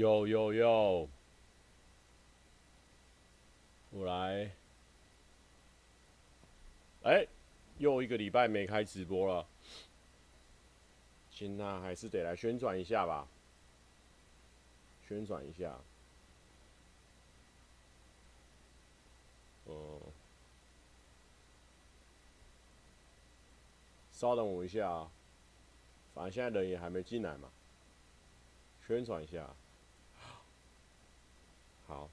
[0.00, 1.10] 有有有，
[3.90, 4.50] 我来。
[7.02, 7.26] 哎、
[7.76, 9.46] 又一个礼拜没开直播了，
[11.30, 13.28] 行，那还是得来宣传一下吧。
[15.06, 15.78] 宣传一下。
[19.66, 20.00] 嗯。
[24.12, 25.10] 稍等我一下啊，
[26.14, 27.50] 反正现在人也还没进来嘛。
[28.86, 29.48] 宣传一下，
[31.86, 32.10] 好，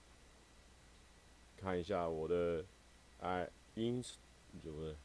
[1.59, 2.63] 看一下我的
[3.21, 4.01] 哎音，
[4.63, 4.95] 怎么？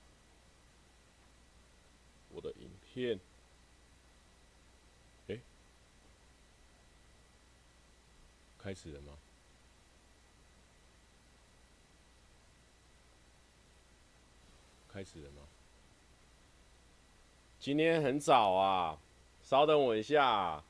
[2.31, 3.19] 我的影片，
[5.29, 5.39] 哎，
[8.59, 9.13] 开始了吗？
[14.89, 15.43] 开始了吗？
[17.59, 18.99] 今天很早啊，
[19.43, 20.63] 稍等我一下。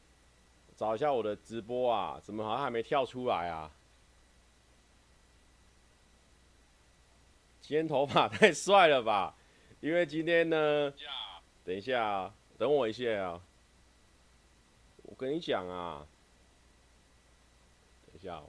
[0.74, 3.70] 找一下我的直播啊，怎么好像还没跳出来啊？
[7.72, 9.34] 今天头发太帅了吧？
[9.80, 10.92] 因为今天呢，
[11.64, 13.40] 等一下，等我一下啊。
[15.04, 16.06] 我跟你讲啊，
[18.04, 18.42] 等一下，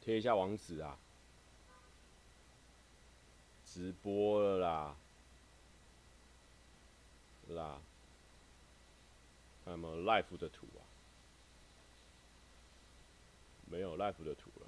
[0.00, 0.98] 贴一下网址啊，
[3.64, 4.96] 直播了啦，
[7.50, 7.80] 啦，
[9.64, 10.82] 看有没有 life 的图啊？
[13.70, 14.66] 没有 life 的图了，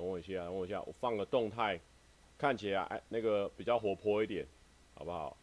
[0.00, 1.78] 等我一下，等我一下，我放个动态，
[2.38, 4.46] 看起来哎那个比较活泼一点，
[4.94, 5.36] 好不好？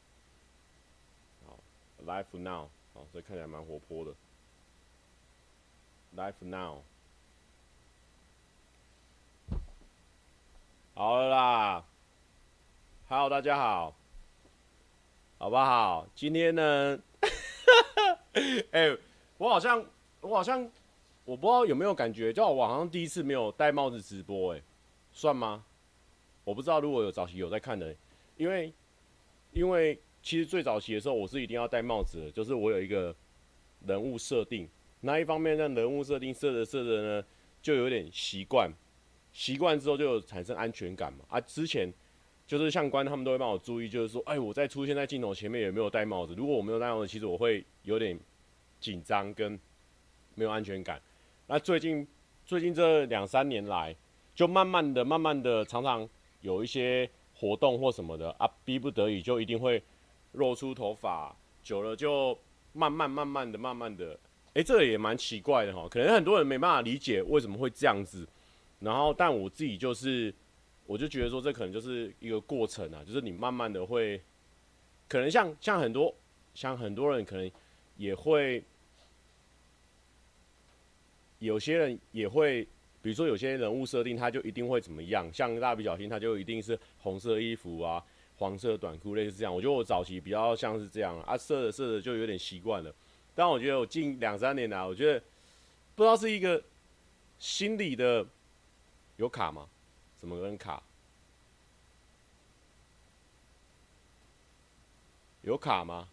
[1.45, 1.59] 好
[2.03, 4.11] ，Life now，好，这看起来蛮活泼的
[6.15, 6.81] Life now，
[10.95, 11.85] 好了啦
[13.09, 13.95] ，Hello，大家好，
[15.37, 16.07] 好不好？
[16.15, 16.99] 今天呢，
[18.71, 18.97] 哎、
[19.37, 19.85] 我好像，
[20.21, 20.67] 我好像，
[21.27, 24.61] 我不知道有没有感觉，就我好像第一次没有戴帽子直播，哎，
[25.11, 25.65] 算吗？
[26.45, 27.93] 我不知道，如果有早期有在看的，
[28.37, 28.73] 因为，
[29.51, 33.13] 因为其实最早期的时候，我是一定要戴帽子的，就是我有一个
[33.85, 34.69] 人物设定，
[35.01, 37.25] 那一方面让人物设定设着设着呢，
[37.61, 38.71] 就有点习惯，
[39.33, 41.25] 习惯之后就有产生安全感嘛。
[41.27, 41.93] 啊，之前
[42.47, 46.33] 就是相关他们都会帮我注意，就是说，哎，我在出现在镜头前面有没有戴帽子？
[46.35, 48.17] 如果我没有戴帽子，其实我会有点。
[48.79, 49.59] 紧张跟
[50.35, 51.01] 没有安全感，
[51.49, 52.05] 那最近
[52.45, 53.95] 最近这两三年来，
[54.35, 56.07] 就慢慢的、慢慢的，常常
[56.41, 59.81] 有一些活动或什么的啊，逼不得已就一定会
[60.33, 62.37] 露出头发，久了就
[62.73, 64.19] 慢慢、慢慢的、慢慢的，
[64.55, 68.27] 哎、这也蛮奇怪的哈，可能很多人没办法理解为什么会这样子，
[68.81, 70.33] 然后但我自己就是，
[70.85, 74.21] 我就觉得说这可能就是一个过程啊，就是你慢慢的会，
[75.07, 76.13] 可能像像很多
[76.53, 77.49] 像很多人可能。
[77.99, 78.63] 也会，
[81.39, 82.63] 有些人也会，
[83.01, 88.03] 比如说有些人物设定，他就一定会怎么样，像蜡笔小新，他就一定是红色衣服啊，
[88.37, 89.53] 黄色短裤，类似这样。
[89.53, 92.93] 我觉得我早期比较像是这样啊，设着设着就有点习惯了。
[93.35, 95.19] 但我觉得我近两三年来，我觉得
[95.95, 96.61] 不知道是一个
[97.37, 98.25] 心理的
[99.17, 99.67] 有卡吗？
[100.19, 100.81] 怎么跟卡？
[105.43, 106.09] 有卡吗？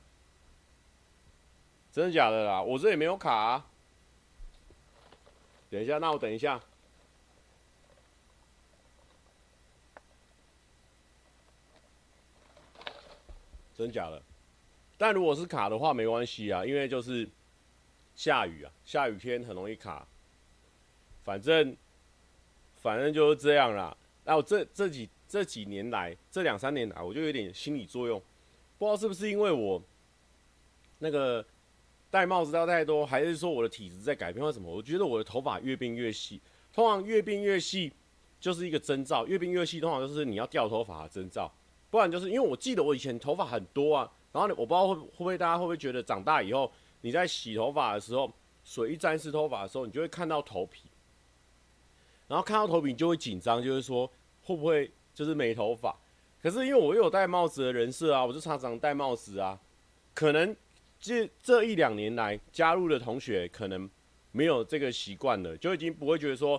[1.91, 2.63] 真的假的啦？
[2.63, 3.67] 我这里没有卡啊。
[5.75, 6.61] 等一下，那我等一下。
[13.75, 14.23] 真假的？
[14.97, 17.29] 但如果是卡的话，没关系啊，因为就是
[18.15, 20.07] 下雨啊，下雨天很容易卡。
[21.25, 21.77] 反正
[22.77, 23.97] 反正就是这样啦。
[24.23, 28.23] 那我这这几这几年来，这两三年来，我就有点心理作用，
[28.79, 29.83] 不知道是不是因为我
[31.01, 31.45] 那个。
[32.15, 34.73] 戴帽子戴太多，还是说我的体质在改变或什么？
[34.73, 36.41] 我觉得我的头发越变越细，
[36.73, 37.93] 通常越变越细
[38.39, 41.53] 就是一个征兆，越变越细通常就是你要掉头发的征兆，
[41.91, 50.85] 不然就是因为我记得我以前头发很多啊，然后我不知道会会不会大家会不会觉得长大以后你在洗头发的时候，水一沾湿头发的时候，你就会看到头皮，
[52.29, 54.09] 然后看到头皮你就会紧张，就是说
[54.45, 55.93] 会不会就是没头发？
[56.41, 59.59] 可是因为我又有戴帽子的人设啊，我就常常戴帽子啊，
[60.15, 60.55] 可能。
[61.05, 63.89] 这这一两年来加入的同学可能
[64.33, 66.59] 没有这个习惯了，就已经不会觉得说，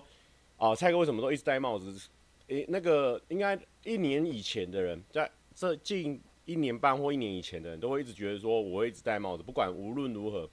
[0.56, 2.08] 啊，蔡哥为什么都一直戴帽子？
[2.46, 10.48] 诶，那个应该一年以前的人，在这近一年半或一年以前的人都会一直觉得说，我会一直戴帽子，不管无论如何。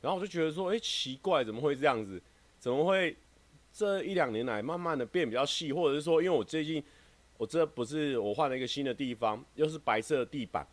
[0.00, 2.22] 然后我就觉得说，诶，奇怪，怎么会这样子？
[2.60, 3.16] 怎么会
[3.72, 5.72] 这一两年来慢慢的变比较细？
[5.72, 6.80] 或者是说，因为我最近
[7.36, 10.64] 我这不是我换了一个新的地方，又是白色的地板。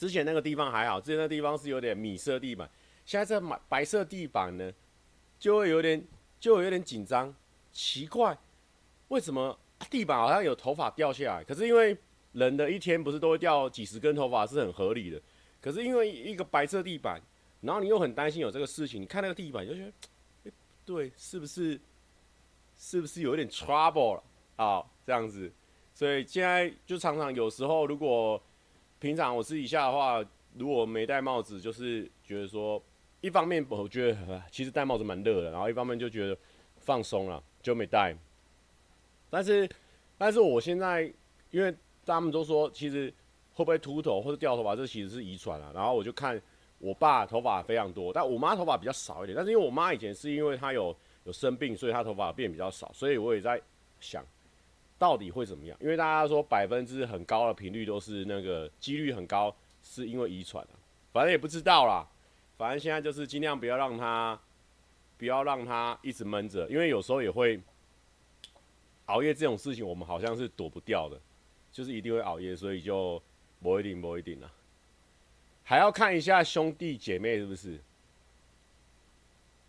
[0.00, 2.66] 之前那个地方还好，之前那个地方是有点米色地板，
[3.04, 4.72] 现在这白白色地板呢，
[5.38, 6.02] 就会有点
[6.40, 7.34] 就有点紧张，
[7.70, 8.34] 奇怪，
[9.08, 9.58] 为什么
[9.90, 11.44] 地板好像有头发掉下来？
[11.44, 11.94] 可是因为
[12.32, 15.20] 人的一天不是都会掉几十根头发，是很合理的。
[15.60, 17.20] 可是因为一个白色地板，
[17.60, 19.92] 然后你又很担心有这个事情，你看那个地板就觉得，
[20.44, 20.52] 欸、
[20.86, 21.78] 对，是不是
[22.78, 24.22] 是不是有一点 trouble
[24.56, 24.82] 啊？
[25.04, 25.52] 这样子，
[25.92, 28.42] 所以现在就常常有时候，如果
[29.00, 30.24] 平常我私底下的话，
[30.54, 32.80] 如果没戴帽子，就是觉得说，
[33.20, 36.38] 一方面我觉得其实戴帽子蛮热的，然后一方面就觉得
[36.76, 38.14] 放松了，就没戴。
[39.28, 39.68] 但是，
[40.16, 41.12] 但是我现在
[41.50, 41.74] 因为
[42.06, 43.12] 他们都说，其实。
[43.52, 44.74] 会不会秃头或者掉头发？
[44.74, 45.70] 这其实是遗传啊。
[45.74, 46.40] 然后我就看
[46.78, 49.36] 我爸头发非常多，但我妈头发比较少一点。
[49.36, 52.90] 但是因为我妈以前是因为她有有生病，所以她头发变比较少。
[52.94, 53.60] 所以我也在
[53.98, 54.24] 想，
[55.00, 55.76] 到底会怎么样？
[55.80, 59.52] 因为大家说百分之很高的频率都是那个几率很高，
[59.82, 60.78] 是因为遗传啊。
[61.12, 62.06] 反正也不知道啦。
[62.56, 64.38] 反正现在就是尽量不要让他，
[65.18, 67.58] 不要让他一直闷着，因为有时候也会
[69.06, 71.18] 熬夜这种事情，我们好像是躲不掉的，
[71.72, 73.20] 就是一定会熬夜，所以就。
[73.62, 74.50] 不一定，不一定啊，
[75.62, 77.78] 还要看一下兄弟姐妹是不是。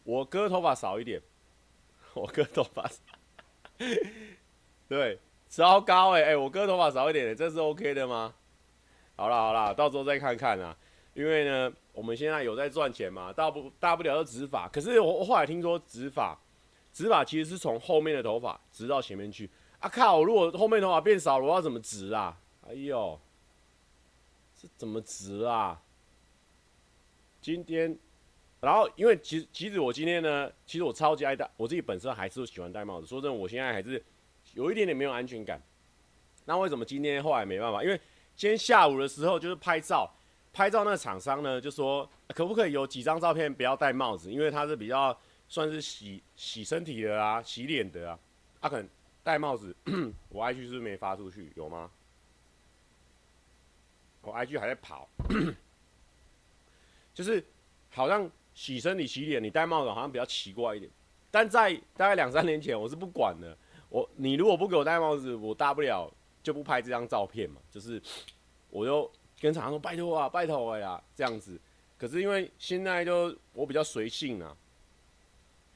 [0.06, 1.22] 我哥头发少一点，
[2.16, 2.90] 我哥头发，
[4.92, 5.18] 对，
[5.48, 8.34] 糟糕哎哎，我哥头发少一点，这是 OK 的吗？
[9.16, 10.76] 好了好了，到时候再看看啊。
[11.14, 14.68] 因为呢，我们现在有在赚钱嘛，大不大不了就植发。
[14.68, 16.38] 可是我我后来听说植发，
[16.92, 19.50] 植发其实是从后面的头发植到前面去。
[19.80, 20.22] 啊靠！
[20.26, 22.38] 如果后面头发变少了，我要怎么植啊？
[22.68, 23.18] 哎呦！
[24.62, 25.82] 这怎么植啊？
[27.40, 27.98] 今天，
[28.60, 33.08] 然后因为其实其实我今天呢，其实我超级爱戴，我自己本身还是喜欢戴帽子。
[33.08, 34.04] 说真的，我现在还是
[34.54, 35.62] 有一点点没有安全感。
[36.46, 37.84] 那为什么今天后来没办法？
[37.84, 38.00] 因为
[38.36, 40.12] 今天下午的时候就是拍照，
[40.52, 45.16] 拍照那个厂商呢就说可不可以有几张照片不要戴帽子，因为他是比较
[45.48, 48.20] 算是洗洗身体的啊，洗脸的啊，
[48.60, 48.90] 他、啊、可能
[49.24, 49.76] 戴帽子，
[50.30, 51.52] 我 IG 是不是没发出去？
[51.56, 51.92] 有吗？
[54.22, 55.08] 我 IG 还在跑，
[57.14, 57.44] 就是
[57.92, 60.92] 好像洗身体、洗脸，你戴帽子好像比较奇怪一点。
[61.30, 63.56] 但在大概两三年前，我是不管的。
[63.92, 66.12] 我你如果不给我戴帽子，我大不了
[66.42, 67.62] 就不拍这张照片嘛。
[67.70, 68.02] 就是
[68.72, 69.08] 我就
[69.40, 71.60] 跟厂商说拜托啊，拜托呀这样子。
[72.00, 74.58] 可是因为现在就我比较随性啊，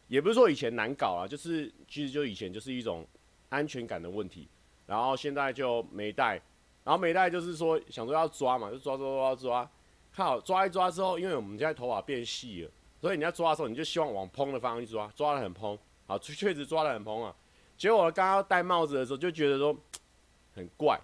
[0.08, 3.06] 也不是说以前难搞啊，就是其实就以前就是一种
[3.50, 4.48] 安全感的问题，
[4.88, 6.42] 然后现在就没戴。
[6.84, 9.72] 然后没戴就是说想说要抓嘛，就抓抓抓抓，
[10.14, 12.72] 看好抓一抓之后，因为我们现在头发变细了，
[13.02, 15.76] 所以你要抓的时候，你就希望往蓬的方向去抓，抓得很蓬，
[16.06, 17.36] 好，确实抓得很蓬啊。
[17.78, 19.76] 结果我刚刚戴帽子的时候就觉得说
[20.56, 21.00] 很怪，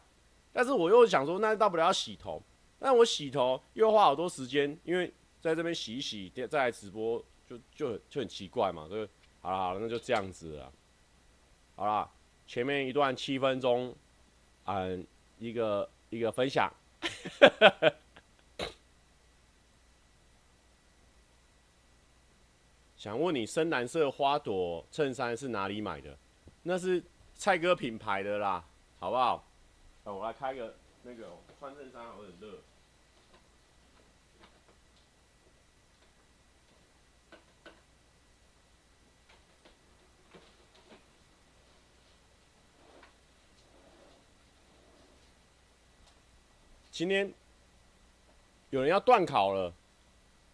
[0.53, 2.41] 但是我又想说，那大不了要洗头，
[2.79, 9.07] 但我洗头又花好多时间，因为在这边洗一洗再来直播就就很就很奇怪嘛，所以
[9.41, 10.71] 好了好了，那就这样子了，
[11.75, 12.09] 好了，
[12.47, 13.95] 前面一段七分钟，
[14.65, 15.05] 嗯。
[15.41, 16.71] 一个一个分享，
[22.95, 26.15] 想问你深蓝色花朵衬衫是哪里买的？
[26.63, 27.03] 那是
[27.35, 28.63] 蔡哥品牌的啦，
[28.99, 29.43] 好不好？
[30.03, 31.29] 我来开个那个
[31.59, 32.59] 穿衬衫，有点热。
[46.91, 47.33] 今天
[48.69, 49.73] 有人要段考了，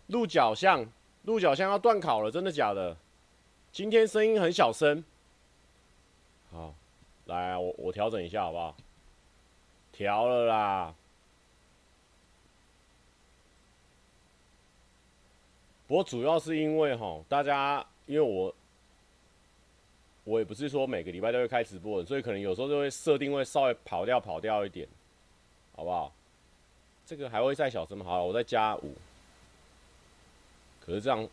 [0.08, 0.86] 鹿角巷，
[1.24, 2.96] 鹿角巷要段考了，真的假的？
[3.74, 5.04] 今天声音很小声，
[6.58, 6.74] 好，
[7.26, 8.76] 来，我我调整一下好不好？
[9.92, 10.96] 调了啦。
[15.88, 18.54] 不过主要是因为哈，大家因为我
[20.24, 24.88] 我也不是说每个礼拜都会开直播的，所以可能有时候就会设定会稍微跑掉跑掉一点，
[25.76, 26.12] 好不好？
[27.06, 28.04] 这个还会再小声吗？
[28.04, 28.96] 好，我再加五。
[30.82, 31.30] 可是这样，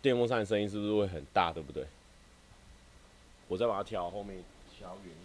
[0.00, 1.52] 电风扇的声音是不是会很大？
[1.52, 1.84] 对不对？
[3.48, 4.40] 我再把它调后面
[4.80, 5.18] 调远一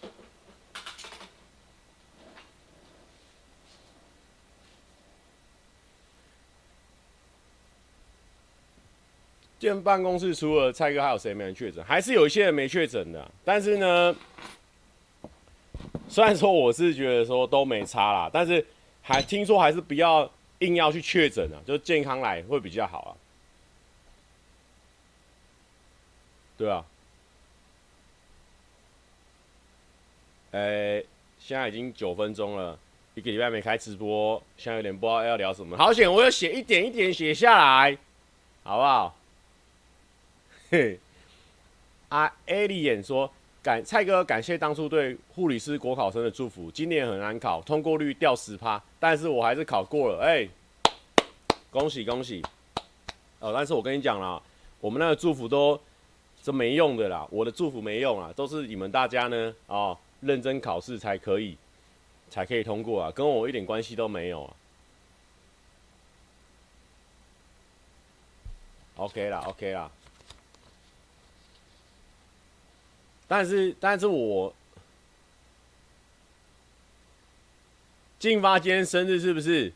[0.00, 0.12] 点。
[9.60, 11.84] 进办公室除了蔡哥，还有谁没确诊？
[11.84, 13.30] 还是有一些人没确诊的。
[13.44, 14.16] 但是呢？
[16.08, 18.64] 虽然说我是觉得说都没差啦，但是
[19.02, 23.12] 还听说还是不要硬要去确诊啊，就健康来会比较好啊。
[26.56, 26.84] 对啊。
[30.56, 31.04] 哎，
[31.38, 32.78] 现在已经九分钟了，
[33.14, 35.76] 一个礼拜没开直播，现在有点不知道要聊什么。
[35.76, 37.98] 好险，我有写一点一点写下来，
[38.62, 39.14] 好不好？
[40.70, 40.98] 嘿，
[42.08, 43.30] 啊，艾莉演说
[43.62, 46.70] 感蔡哥感谢当初对护理师国考生的祝福。
[46.70, 50.48] 今年很难考，通过率掉十趴，但是我还是考过了，哎、
[51.70, 52.42] 恭喜恭喜！
[53.40, 54.40] 哦，但是我跟你讲啦，
[54.80, 55.78] 我们那个祝福都
[56.42, 59.96] 是没用的啦，我的祝福没用啊，都是你们大家呢，哦，
[60.26, 61.56] 认真考试才可以，
[62.28, 64.54] 才可以通过啊，跟我一点关系都没有啊。
[68.96, 69.90] OK 啦，OK 啦。
[73.28, 74.54] 但是，但是我
[78.18, 79.72] 进发今天生日是不是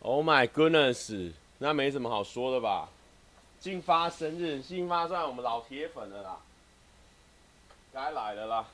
[0.00, 2.88] ？Oh my goodness，那没什么好说的吧？
[3.58, 6.38] 进发生日，进发算我们老铁粉了啦，
[7.92, 8.66] 该来的啦。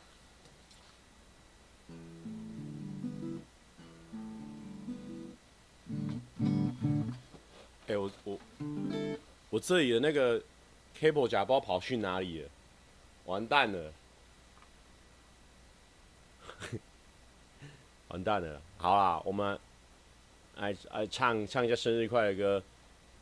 [7.89, 8.39] 哎、我我
[9.51, 10.43] 我这里的那个
[10.99, 12.49] cable 夹包跑去哪里了？
[13.27, 13.93] 完蛋了，
[18.09, 18.61] 完蛋了！
[18.77, 19.59] 好啦，我们
[20.57, 22.63] 来来唱唱一下生日快乐歌，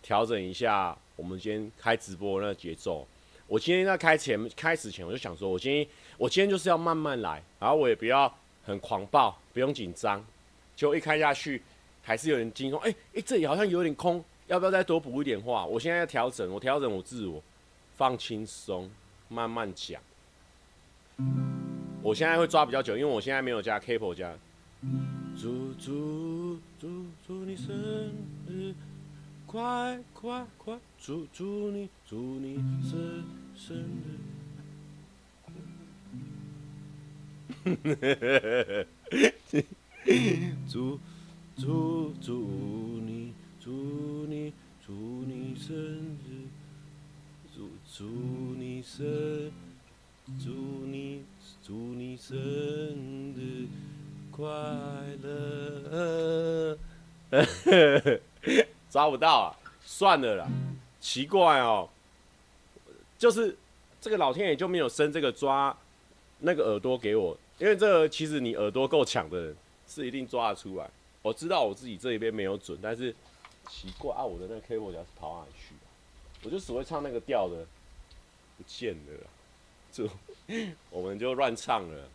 [0.02, 3.06] 调整一下我们今天开直播那个节奏。
[3.46, 10.24] 我今天在开前开始前，我就想说，我今天我今天就是要慢慢来，然后我也不要很狂暴，不用紧张。
[10.74, 11.62] 就一开下去，
[12.02, 12.80] 还是有点惊慌。
[12.80, 15.64] 哎哎，这里好像有点空，要不要再多补一点话？
[15.64, 17.42] 我现在要调整，我调整我自我，
[17.96, 18.90] 放轻松。
[19.26, 20.00] 慢慢讲，
[22.02, 24.32] 我现在会抓比较久，因为我现在没有加 capo 加。
[25.36, 27.74] 祝祝祝祝你生
[28.46, 28.74] 日
[29.46, 30.78] 快快快！
[31.00, 33.24] 祝祝你祝你生
[33.56, 33.76] 生
[37.64, 38.86] 日。
[40.68, 41.00] 祝
[41.56, 42.34] 祝祝
[43.00, 43.32] 你
[43.64, 43.70] 祝
[44.28, 44.52] 你
[44.86, 46.44] 祝你生日。
[47.56, 48.04] 祝祝
[48.58, 49.50] 你生，
[50.38, 50.50] 祝
[50.84, 51.24] 你
[51.62, 52.36] 祝你生
[53.34, 53.66] 日
[54.30, 54.46] 快
[55.22, 56.76] 乐！
[58.90, 60.46] 抓不到啊，算了啦。
[61.00, 61.88] 奇怪哦，
[63.16, 63.56] 就是
[63.98, 65.74] 这个老天爷就没有生这个抓
[66.40, 69.56] 那个耳朵给我，因为这个其实你耳朵够强的人
[69.88, 70.90] 是一定抓得出来。
[71.22, 73.14] 我知道我自己这一边没有准，但是
[73.68, 75.74] 奇怪啊，我的那个 cable 是跑哪里去？
[76.44, 77.64] 我就只会唱那个调的，
[78.58, 79.26] 不见了，
[79.90, 80.08] 就
[80.90, 82.08] 我们就乱唱了。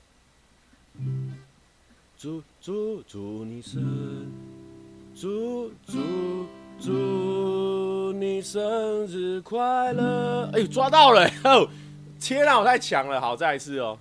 [2.17, 4.31] 祝祝祝你生，
[5.15, 6.47] 祝祝
[6.79, 10.49] 祝你生日快乐！
[10.53, 11.25] 哎呦，抓到了！
[11.45, 11.67] 哦，
[12.19, 13.19] 天哪，我太强了！
[13.19, 13.97] 好，再一次哦。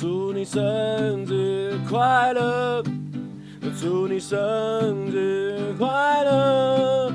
[0.00, 0.62] 祝你生
[1.26, 2.82] 日快乐！
[3.70, 7.12] 祝你生日快乐！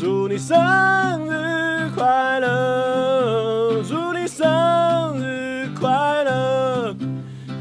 [0.00, 0.56] 祝你生
[1.28, 3.82] 日快乐！
[3.82, 6.96] 祝你生日快乐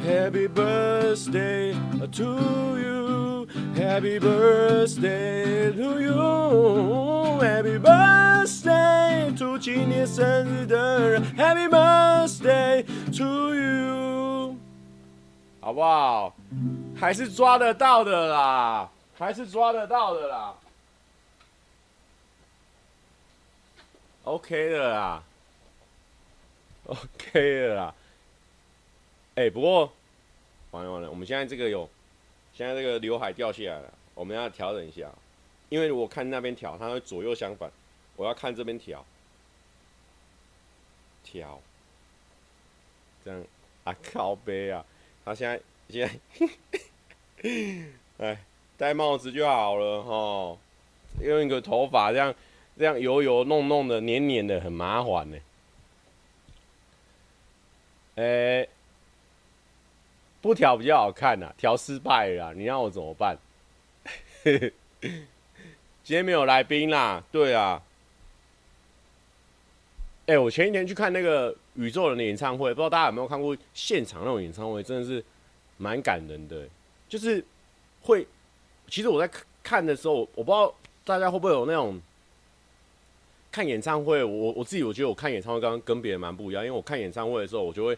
[0.07, 1.75] ！Happy birthday
[2.11, 3.47] to you!
[3.75, 7.39] Happy birthday to you!
[7.41, 14.55] Happy birthday to 今年生日的人！Happy birthday to you！
[15.59, 16.33] 好不好？
[17.01, 20.55] 还是抓得到的啦，还是抓得到的啦
[24.23, 25.23] ，OK 的啦
[26.85, 27.95] ，OK 的啦。
[29.33, 29.91] 哎、不过
[30.69, 31.89] 完了完了，我们现在这个有，
[32.53, 35.09] 现在这个刘海掉下来了，我们要调整一下，
[35.69, 37.71] 因为我看那边调，它会左右相反，
[38.15, 39.03] 我要看这边调，
[41.23, 41.59] 调，
[43.25, 43.43] 这样
[43.85, 44.85] 啊靠背啊，
[45.25, 46.79] 他现在现在。
[48.19, 48.37] 哎，
[48.77, 50.57] 戴帽子就好了哈，
[51.21, 52.33] 用一个头发这样
[52.77, 55.37] 这样油油弄弄的黏黏的很麻烦呢。
[58.15, 58.67] 哎、
[60.41, 63.37] 不调比较好看呐、啊，调失败了，你让我怎么办？
[66.03, 67.81] 今天没有来宾啦，对啊。
[70.27, 75.23] 哎、我前一天去看那个宇宙人的演唱会，不知道大家有没有看过现场那种演唱会，真的是
[75.77, 76.67] 蛮感人的。
[77.11, 77.43] 就是
[78.03, 78.25] 会，
[78.87, 79.29] 其实我在
[79.61, 81.99] 看的时候，我不知道大家会不会有那种
[83.51, 84.23] 看演唱会。
[84.23, 87.97] 我我自己我觉得我看演唱会刚刚跟别人蛮不一样，因为我看演唱会的时候，我就会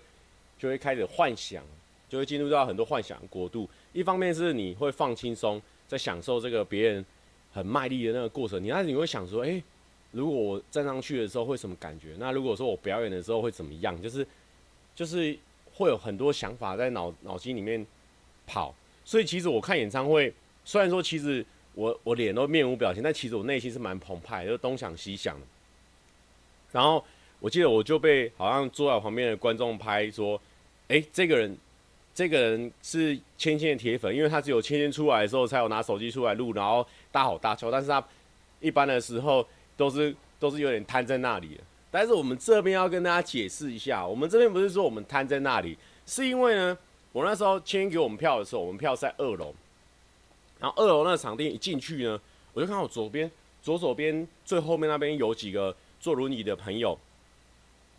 [0.58, 1.64] 就会开始幻想，
[2.10, 3.70] 就会进入到很多幻想国度。
[3.92, 7.06] 一方面是你会放轻松，在享受这个别人
[7.54, 9.62] 很卖力的那个过程，你那你会想说，哎，
[10.10, 12.16] 如果我站上去的时候会什么感觉？
[12.18, 14.02] 那如果说我表演的时候会怎么样？
[14.02, 14.26] 就是
[14.96, 15.38] 就是
[15.72, 17.86] 会有很多想法在脑脑筋里面
[18.48, 18.74] 跑。
[19.06, 20.34] 所以其实我看演唱会，
[20.66, 25.40] 虽然说其实我我脸都面无表情，但其实我内心是蛮澎湃，就东想西想。
[26.72, 27.04] 然后
[27.40, 30.42] 我记得我就被好像坐在旁边的观众拍说
[30.90, 31.58] ：“哎，这个人。”
[32.16, 37.72] 这个人是芊芊的铁粉，因为他只有芊芊出来的时候才有拿手机出来录，然后大吼大叫。
[37.72, 38.06] 但是他
[38.60, 39.44] 一般的时候
[39.76, 41.60] 都是都是有点瘫在那里。
[41.90, 46.78] 但是我们这边要跟大家解释一下，我们这边不是说我们瘫在那里，是因为呢，
[47.14, 49.54] 我那时候签给我们票的时候，我们票在二楼，
[50.60, 52.20] 然后二楼那个场地一进去呢，
[52.52, 57.00] 我就看到左边左手边最后面那边有几个坐轮椅的朋友，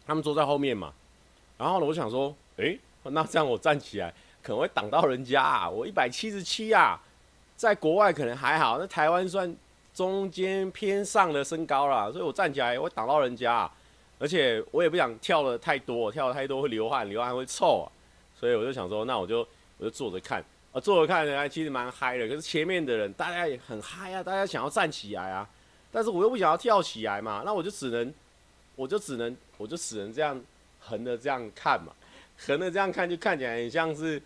[0.06, 0.92] 他们坐在后面嘛，
[1.56, 2.78] 然后呢，我想说，诶。
[3.10, 4.10] 那这样我站起来
[4.42, 5.68] 可能会挡到人家啊！
[5.68, 6.98] 我一百七十七啊，
[7.54, 9.54] 在国外可能还好，那台湾算
[9.92, 13.70] 中间偏上的身高啦，所以我站起来会挡到人家，
[14.18, 17.92] 而且我也不想跳的太多，跳的太多会流汗，流汗会臭啊，
[18.44, 19.38] 所以我就想说，那我就
[19.78, 22.28] 我就坐着看啊，坐着看，人其实蛮嗨的。
[22.28, 25.48] 可是前面的人大家也很嗨啊，大家想要站起来啊，
[25.90, 28.12] 但是我又不想要跳起来嘛，那我就只能，
[28.76, 30.38] 我就只能，我就只能这样
[30.78, 31.90] 横着这样看嘛。
[32.36, 34.20] 横的这样看就看起来很像是，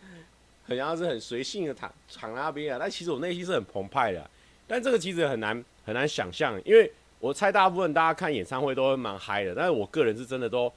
[0.66, 4.28] 很像是很随性的躺躺那边啊，但其实我内心是很澎湃的。
[4.66, 10.72] 但这个其实很难很难想象，因为我猜大部分大家看演唱会都会蛮嗨的，但是我个人是真的都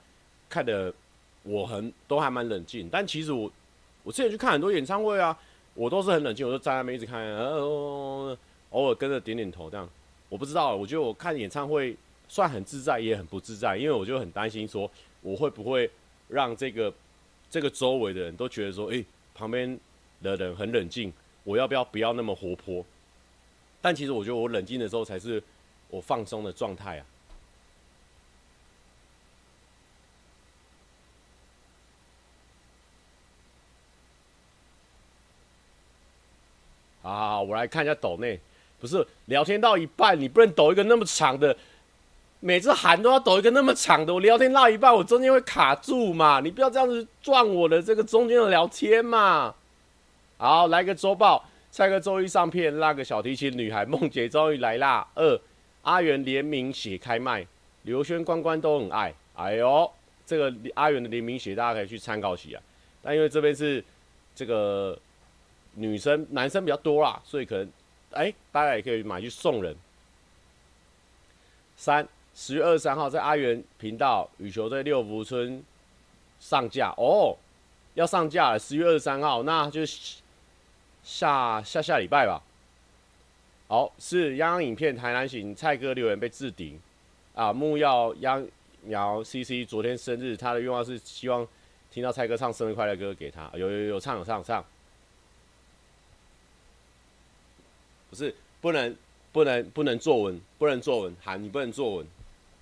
[0.47, 0.93] 看的
[1.43, 2.89] 我很都还蛮冷静。
[2.91, 3.51] 但其实我
[4.03, 5.37] 我之前去看很多演唱会啊，
[5.73, 8.37] 我都是很冷静，我就站在那边一直看，呃，
[8.69, 9.89] 偶尔跟着点点头这样。
[10.29, 11.95] 我不知道，我觉得我看演唱会
[12.27, 14.89] 算很自在，也很不自在，因为我就很担心说
[15.21, 15.89] 我会不会
[16.27, 16.93] 让这个。
[17.49, 19.03] 这个周围的人都觉得说，诶，
[19.35, 19.77] 旁边
[20.23, 21.11] 的人很冷静，
[21.43, 22.81] 我要不要不要那么活泼？
[23.81, 25.43] 但其实我觉得我冷静的时候才是
[25.89, 27.05] 我放松的状态啊。
[37.11, 38.39] 好好，我来看一下抖内，
[38.79, 41.55] 不是聊天到一半，你不能抖一个那么长的。
[42.43, 46.39] 每次喊都要抖一个那么长的，我聊天到一半，我中间会卡住嘛？
[46.39, 49.53] 你不要这样子撞我的这个中间的聊天嘛！
[50.37, 55.07] 好，来个周报，蔡哥周一上片，那个小提琴女孩梦姐终于来啦。
[55.13, 55.39] 二，
[55.83, 57.45] 阿元联名写开麦，
[57.83, 59.13] 刘轩关关都很爱。
[59.35, 59.91] 哎呦，
[60.25, 62.59] 这个阿元的联名写大家可以去参考一下。
[63.03, 63.83] 但因为这边是
[64.33, 64.97] 这个
[65.75, 67.69] 女生男生比较多啦，所以可能
[68.11, 69.75] 哎，大家也可以买去送人。
[71.75, 72.07] 三。
[72.33, 75.61] 十月二十三号在阿元频道羽球队六福村
[76.39, 77.35] 上架哦，
[77.93, 78.57] 要上架了。
[78.57, 79.85] 十月二十三号，那就
[81.03, 82.41] 下下下礼拜吧。
[83.67, 86.79] 好，是央央影片台南行蔡哥留言被置顶
[87.35, 87.51] 啊。
[87.51, 88.47] 木曜央
[88.83, 91.45] 苗 CC 昨天生日，他的愿望是希望
[91.91, 93.51] 听到蔡哥唱生日快乐歌给他。
[93.55, 94.65] 有有有唱有唱有唱，
[98.11, 98.95] 不是不能
[99.31, 102.05] 不能不能作文，不能作文，韩你不能作文。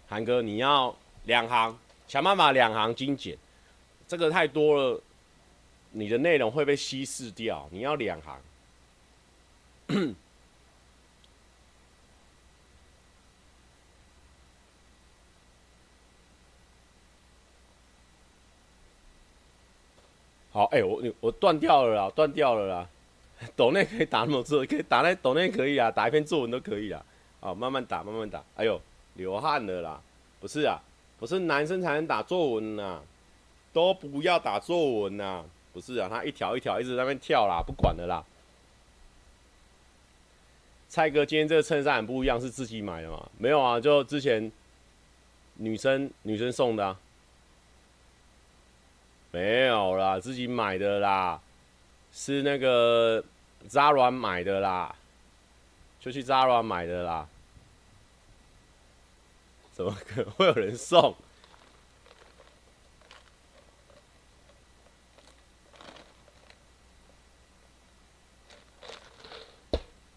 [0.07, 1.75] 韩哥，你要两行，
[2.07, 3.35] 想办法两行精简，
[4.07, 5.01] 这个太多了，
[5.91, 7.67] 你的内容会被稀释掉。
[7.71, 8.39] 你要两行。
[20.51, 22.87] 好，哎、欸，我我断掉了啦，断掉了啦。
[23.55, 27.05] 抖内可以打那么多，可以打那抖内可以啊，打一篇作文都可以啊。
[27.39, 28.43] 好，慢慢打，慢慢打。
[28.55, 28.79] 哎呦。
[29.15, 30.01] 流汗了啦，
[30.39, 30.79] 不是啊，
[31.19, 33.01] 不是男生才能打作文呐、啊，
[33.73, 38.23] 都不要打作文呐、啊，不是啊，他一条一条一直在那边跳啦，不管了啦。
[40.87, 43.29] 蔡哥，今天这个衬衫很不一样，是自己买的吗？
[43.37, 44.49] 没有啊，就之前
[45.55, 46.97] 女生女生送的、啊，
[49.31, 51.41] 没有啦，自己买的啦，
[52.11, 53.23] 是那个
[53.69, 54.95] Zara 买的啦，
[55.99, 57.27] 就去 Zara 买的啦。
[59.71, 61.15] 怎么可能会有人送？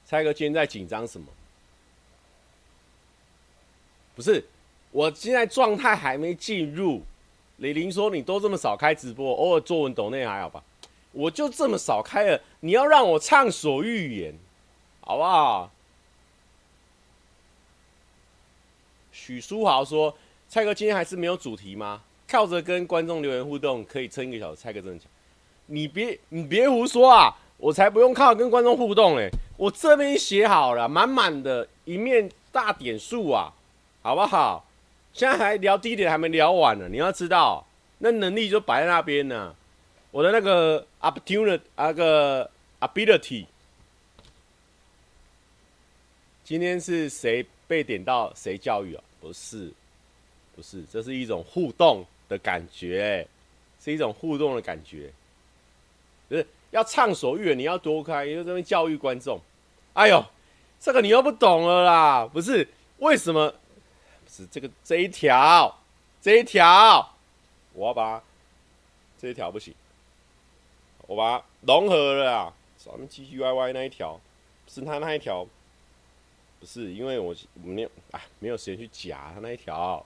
[0.05, 1.27] 蔡哥今天在紧张什么？
[4.15, 4.45] 不是，
[4.91, 7.03] 我现在状态还没进入。
[7.57, 10.63] 李玲说：“你都这么少开直播，偶尔作文抖内还好吧？
[11.13, 14.35] 我就这么少开了，你要让我畅所欲言，
[15.01, 15.71] 好不好？”
[19.13, 20.17] 许书豪说
[20.49, 22.03] ：“蔡哥今天还是没有主题吗？
[22.29, 25.07] 靠着跟观众留言互动可以撑一个小时。”蔡哥真的讲，
[25.67, 27.37] 你别你别胡说啊！
[27.59, 33.53] 我才不用靠跟观众互动嘞，我这边写好了，满满的一面大点数啊，
[34.03, 34.65] 好不好？
[35.13, 37.65] 现在还聊低点还没聊完呢，你要知道，
[37.99, 39.55] 那能力就摆在那边呢。
[40.13, 42.49] 我的那个 opportunity 那个
[42.81, 43.47] ability，
[46.45, 49.03] 今天是谁被点到谁教育啊？
[49.23, 49.73] 不是，
[50.55, 53.27] 不是，这是一种互动的感觉，
[53.83, 55.11] 是一种互动的感觉，
[56.29, 59.41] 就是要畅所欲言，你要多开，因为这边教育观众。
[59.95, 60.23] 哎呦，
[60.79, 62.69] 这个你又不懂了啦，不是？
[62.99, 63.55] 为什么？
[64.29, 65.79] 是这个这一条，
[66.21, 67.15] 这一条，
[67.73, 68.23] 我要把
[69.19, 69.75] 这一条不行，
[71.13, 74.19] 我把它融合了啊，咱们唧唧歪歪那一条，
[74.67, 75.47] 是他那一条，
[76.59, 80.05] 不是因为我没有啊，没有时间去夹他那一条，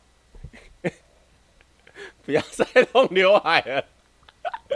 [2.27, 3.85] 不要再弄刘海了，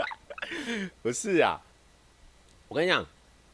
[1.03, 1.61] 不是啊，
[2.69, 3.05] 我跟你讲。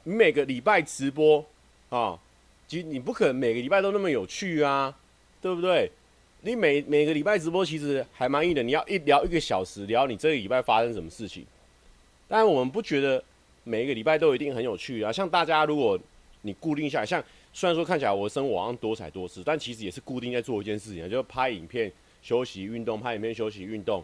[0.04, 1.44] 你每个礼拜直播
[1.90, 2.18] 啊，
[2.66, 4.96] 其实你不可能每个礼拜都那么有趣啊，
[5.42, 5.92] 对不对？
[6.42, 11.46] 你每每个礼拜直播其实还蛮硬的，你要一聊一个小时，聊你这个礼拜发生什么事情。
[12.28, 13.24] 当然我们不觉得
[13.64, 15.12] 每一个礼拜都一定很有趣啊。
[15.12, 16.00] 像大家如果
[16.42, 24.04] 你固定下来，像虽然说看起来我的生活好像多彩多姿，但其实也是固定在做一件事情，就拍影片、休息、运动，拍影片、休息、运动，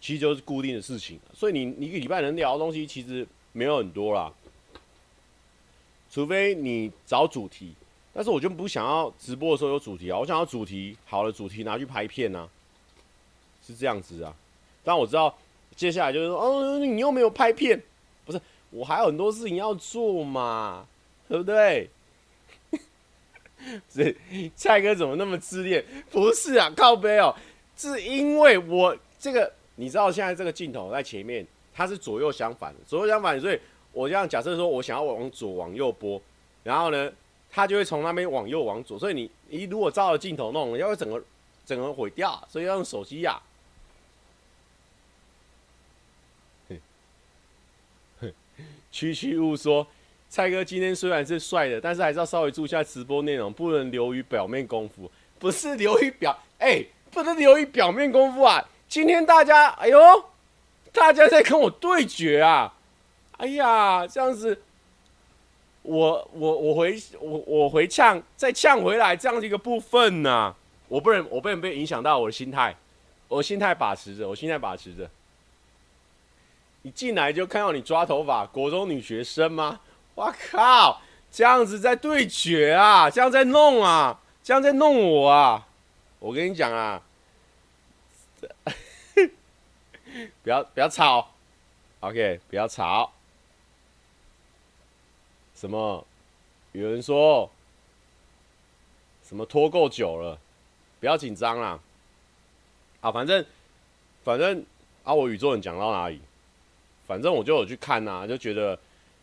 [0.00, 1.18] 其实就是固定的事情。
[1.34, 4.32] 所以你你一个礼拜能聊的东西其实没有很多啦。
[6.10, 7.72] 除非你找主题，
[8.12, 12.46] 但是我就不想要直播的时候有主题啊，我想要主题好的主题拿去拍片啊，
[13.66, 14.34] 是这样子啊。
[14.84, 15.34] 但我知道
[15.76, 17.82] 接下来就是说，哦，你又没有拍片，
[18.24, 20.86] 不是，我还有很多事情要做嘛，
[21.28, 21.90] 对不对？
[23.92, 24.16] 是
[24.56, 25.84] 蔡哥怎么那么自恋？
[26.10, 27.34] 不是啊，靠背哦，
[27.76, 33.58] 是因为我这个，你知道现在这个镜头在前面，它是左右相反的，左右相反，所以。
[33.94, 36.18] 我这样假设说，我想要往左往右拨，
[36.62, 37.12] 然后呢，
[37.50, 41.22] 它就会从那边往右往左，所以你你如果照着镜头弄，要会整个
[41.66, 43.36] 整个毁掉，所以要用手机呀、啊。
[48.92, 49.84] 区区误说，
[50.28, 55.10] 蔡哥今天虽然是帅的，但是还是要稍微注意一下直播内容，不能流于表面功夫。
[55.38, 58.64] 不是流于表，哎、不能流于表面功夫啊！
[58.88, 59.98] 今天大家，哎呦，
[60.92, 62.72] 大家在跟我对决啊！
[63.38, 64.62] 哎呀，这样子，
[65.82, 70.54] 我我我回我我回呛，再呛回来这样的一个部分呢、
[70.86, 72.76] 我不能我不能被影响到我的心态，
[73.26, 75.10] 我心态把持着，我心态把持着。
[76.82, 79.80] 你进来就看到你抓头发，国中女学生吗？
[80.14, 85.66] 我靠，这样子在对决啊，这样在弄啊，这样在弄我啊！
[86.18, 87.02] 我跟你讲啊，
[90.42, 91.30] 不要不要吵
[92.00, 93.12] ，OK，不要吵。
[95.54, 96.06] 什么？
[96.72, 97.50] 有人说
[99.22, 100.38] 什么拖够久了？
[101.00, 101.78] 不要紧张啦。
[103.00, 103.44] 啊，反正
[104.24, 104.64] 反正
[105.04, 106.20] 啊，我宇宙人讲到哪里？
[107.12, 108.78] 反正我就有去看呐、就觉得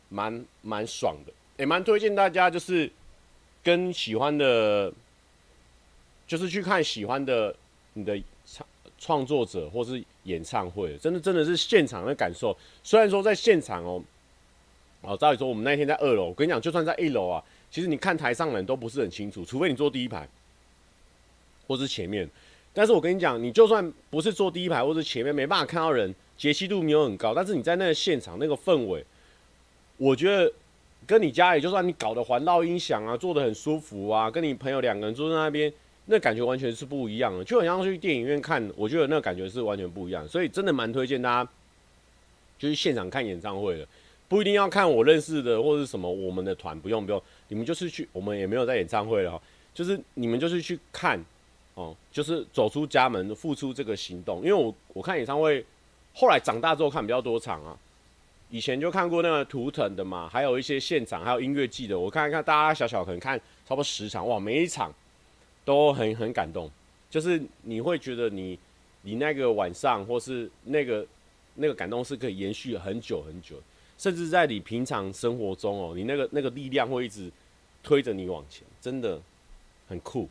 [0.09, 2.91] 蛮蛮爽的，也蛮推荐大家，就是
[3.63, 4.93] 跟喜欢的，
[6.27, 7.55] 就是去看喜欢的
[7.93, 12.55] 你的创创作者或是演唱会，真的真的是现场的感受。
[12.83, 14.03] 虽然说在现场哦。
[15.01, 20.27] 哦，照理说我们那天在二楼，我跟你讲，就算在一楼啊，其实你看台上人都不是很清楚，除非你坐第一排，
[21.65, 22.29] 或是前面。
[22.73, 29.05] 但是我跟你讲，你就算不是坐第一排或是前面，没办法看到人，解析度没有很高，但是你在那个现场那个氛围，
[29.97, 30.51] 我觉得
[31.05, 35.71] 跟你家里就算你搞的环绕音响啊，坐得很舒服啊，跟你朋友两个人坐在那边，
[36.05, 41.51] 那感觉完全是不一样的，就很像去电影院看，我觉得那个感觉是完全不一样，所以真的蛮推荐大家，
[42.57, 43.85] 就是现场看演唱会的。
[44.29, 49.41] 不一定要看我认识的或者什么我们的团，不用不用，你们就是去，我们也没有在演唱会了哈，
[49.73, 51.19] 就是你们就是去看，
[51.73, 54.37] 哦，就是走出家门，付出这个行动。
[54.37, 55.65] 因为我我看演唱会，
[56.19, 57.77] 后来长大之后看比较多场啊，
[58.49, 64.93] 以前就看过那个图腾的嘛，还有一些现场，还有音乐季的，我看一看大大小小可能看差不多十场，哇，每一场
[65.63, 66.69] 都很很感动，
[67.09, 68.59] 就是你会觉得你
[69.03, 71.07] 你那个晚上或是那个
[71.55, 73.55] 那个感动是可以延续很久很久。
[73.97, 77.31] 甚至在你平常生活中哦，你那个那个力量会一直
[77.81, 79.21] 推着你往前，真的
[79.87, 80.27] 很酷。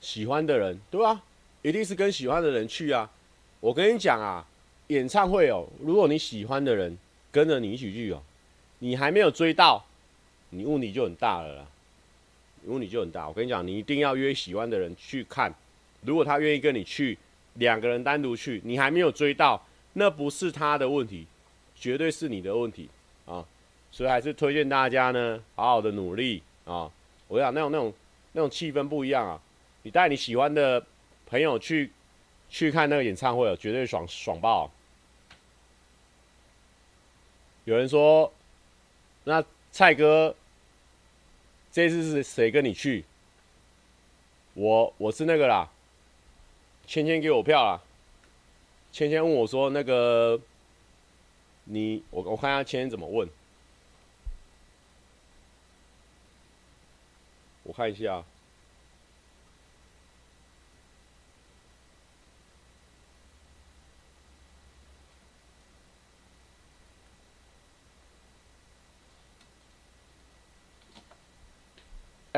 [0.00, 1.22] 喜欢的人，对吧？
[1.62, 3.10] 一定是跟喜欢的人去啊！
[3.60, 4.46] 我跟你讲啊，
[4.88, 6.96] 演唱会哦，如果你喜欢的人
[7.30, 8.22] 跟着你一起去哦，
[8.78, 9.84] 你还没有追到，
[10.50, 11.66] 你问题就很大了啦。
[12.64, 13.28] 问题就很大。
[13.28, 15.54] 我跟你讲，你一定要约喜欢的人去看，
[16.02, 17.18] 如果他愿意跟你去。
[17.54, 19.60] 两个人单独去，你还没有追到，
[19.94, 21.26] 那不是他的问题，
[21.74, 22.88] 绝对是你的问题
[23.26, 23.44] 啊！
[23.90, 26.88] 所以还是推荐大家呢，好好的努力啊！
[27.26, 27.92] 我想那种那种
[28.32, 29.42] 那种气氛不一样啊！
[29.82, 30.86] 你带你喜欢的
[31.26, 31.90] 朋友去
[32.48, 34.70] 去看那个演唱会，绝对爽爽爆。
[37.64, 38.32] 有人说，
[39.24, 40.34] 那蔡哥
[41.70, 43.04] 这次是谁跟你去？
[44.54, 45.70] 我我是那个啦，
[46.86, 47.80] 芊芊给我票啦。
[48.92, 50.40] 芊芊问我说：“那个
[51.64, 53.28] 你我我看下芊芊怎么问，
[57.62, 58.24] 我看一下。”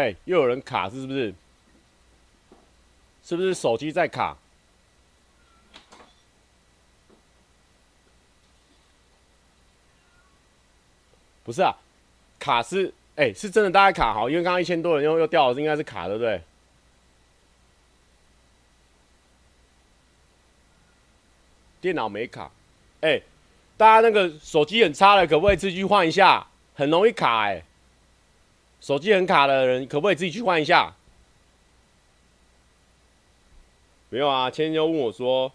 [0.03, 1.33] 哎、又有人卡是不是？
[3.25, 4.37] 是不是手机在卡？
[11.45, 11.77] 不是啊，
[12.41, 16.43] 卡是哎、是真的大家卡好，因为刚刚一千多人又又掉了，应该是卡对不对？
[21.81, 22.51] 电脑没卡，
[23.03, 23.21] 哎、
[23.77, 26.45] 大家那个手机很差的，可不可以自己去换一下？
[26.75, 27.63] 很容易卡哎、
[28.83, 30.93] 手机很卡的人，可不可以自己去换一下？
[34.11, 35.51] 没有啊，芊芊就问我说，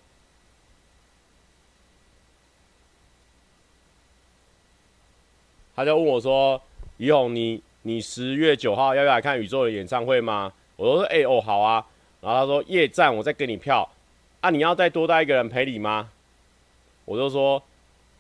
[5.76, 6.60] 他就问我说
[6.96, 11.86] ：“怡宏，你你十月九号要不要来看宇宙的演唱会吗？”我说：“哎、哦，好啊。”
[12.22, 13.88] 然后他说：“夜战，我再给你票。
[14.40, 16.10] 啊，你要再多带一个人陪你吗？”
[17.04, 17.62] 我就说：“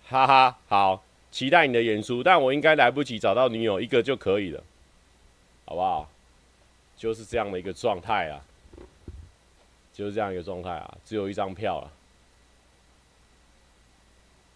[0.05, 4.61] 哈哈，好，期待你的演出，但我应该来不及找到女友，一个就可以了。”
[5.67, 6.09] 好不好？
[6.95, 8.41] 就是这样的一个状态啊，
[9.93, 11.91] 就是这样一个状态啊，只有一张票了。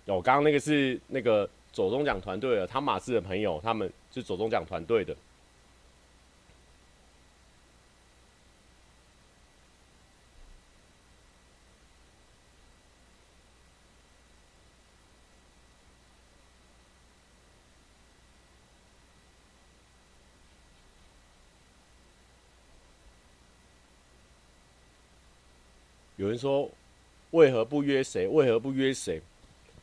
[0.05, 5.15] 哦刚刚那个是那个左中奖团队的他马氏的朋友，他们是左中奖团队的。
[26.21, 26.69] 有人说，
[27.31, 28.27] 为何不约谁？
[28.27, 29.19] 为何不约谁？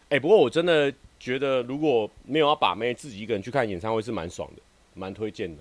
[0.08, 4.62] 哎、不过我真的觉得，如果没有要把妹，自己一个人去看演唱会是蛮爽的，
[4.94, 5.60] 蛮推荐的。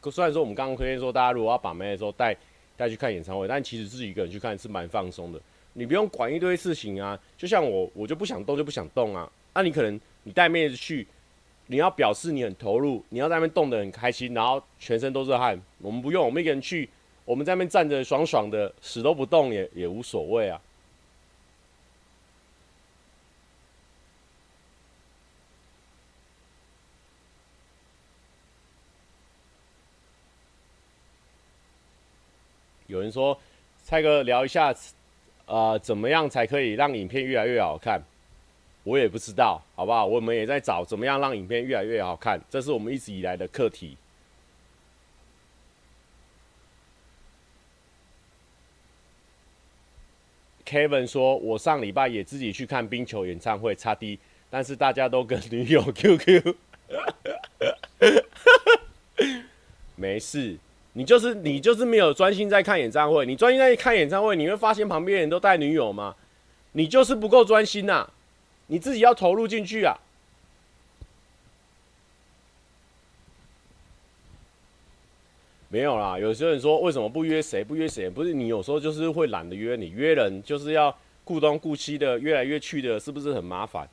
[0.00, 2.36] 可虽然说我们刚刚推荐说，大家如果要把妹的时候带
[2.76, 5.40] 带去看演唱会，但其实自己一个人去看是蛮放松的。
[5.74, 9.30] 你不用管一堆事情啊，就像我，我就不想动就不想动啊。
[9.54, 11.06] 那、你可能你带妹子去，
[11.68, 15.56] 你要表示你很投入，你要在那边动得很开心，然后全身都是汗。
[15.78, 16.88] 我们不用，我们一个人去。
[17.32, 20.60] 我们在那边站着爽爽的，死都不动也也无所谓啊。
[32.86, 33.40] 有人说，
[33.82, 34.74] 蔡哥聊一下，
[35.46, 37.98] 呃，怎么样才可以让影片越来越好看？
[38.84, 40.04] 我也不知道，好不好？
[40.04, 43.96] 我们也在找怎么样让影片越来越好看，这是我们一直以来的课题。
[50.72, 56.54] Kevin 说：“我上礼拜也自己去看冰球演唱会，差 D，但是大家都跟女友 QQ。
[59.96, 60.56] 没事，
[60.94, 63.26] 你就是你就是没有专心在看演唱会。
[63.26, 66.16] 你专心在看演唱会，你会发现旁边人都带女友吗？
[66.72, 68.08] 你就是不够专心呐，
[68.68, 69.94] 你自己要投入进去啊。”
[75.72, 78.10] 没有啦，有些人说为什么不约谁不约谁？
[78.10, 83.88] 不是你有时候就是会懒得约你，约人就是要顾东顾西的，越来越去的，是不是很麻烦？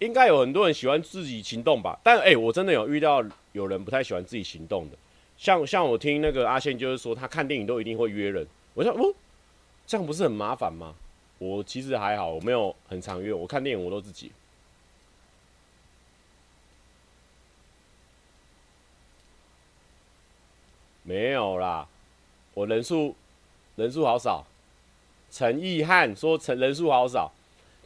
[0.00, 1.96] 应该有很多人喜欢自己行动吧？
[2.02, 4.96] 但哎、我真的有遇到有人不太喜欢自己行动的，
[5.38, 8.44] 像像我听那个阿宪就是说，他看电影都一定会约人。
[8.74, 9.14] 我想，哦，
[9.86, 10.92] 这样不是很麻烦吗？
[11.38, 14.32] 我其实还好，我没有很常约，我看电影我都自己。
[21.02, 21.86] 没有啦，
[22.54, 23.14] 我人数
[23.76, 24.44] 人数好少。
[25.30, 27.32] 陈意汉说：“陈人数好少，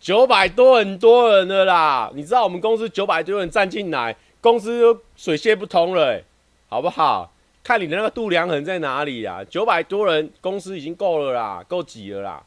[0.00, 2.10] 九百多很多人了啦。
[2.12, 6.20] 你知道我们公司九百多人站进来，公司都水泄不通了，
[6.68, 7.32] 好不好？
[7.62, 9.44] 看你的那个度量衡在哪里呀？
[9.48, 12.42] 九百多人，公司已经够了啦，够挤了啦。”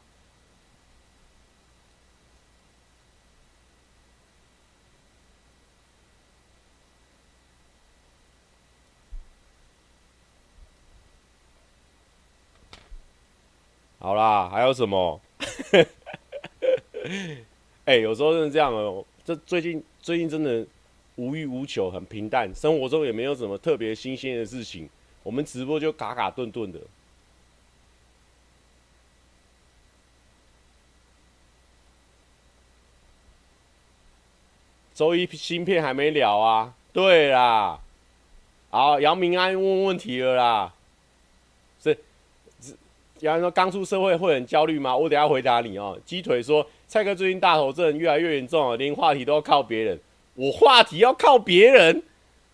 [14.00, 15.20] 好啦还有什么？
[17.84, 20.66] 哎有时候是这样哦这最近最近真的
[21.16, 24.88] 无欲无求很平淡生活中也没有什么特别新鲜的事情
[25.22, 26.80] 我们直播就卡卡顿顿的。
[34.94, 37.78] 周一芯片还没了啊对啦。
[38.70, 40.74] 好杨明安问问题了啦。
[43.20, 44.96] 有人说刚出社会会很焦虑吗？
[44.96, 45.98] 我等下回答你哦。
[46.04, 50.00] 鸡腿说，蔡哥最近大头症越来越严重了，连话题都要靠别人。
[50.34, 52.02] 我话题要靠别人？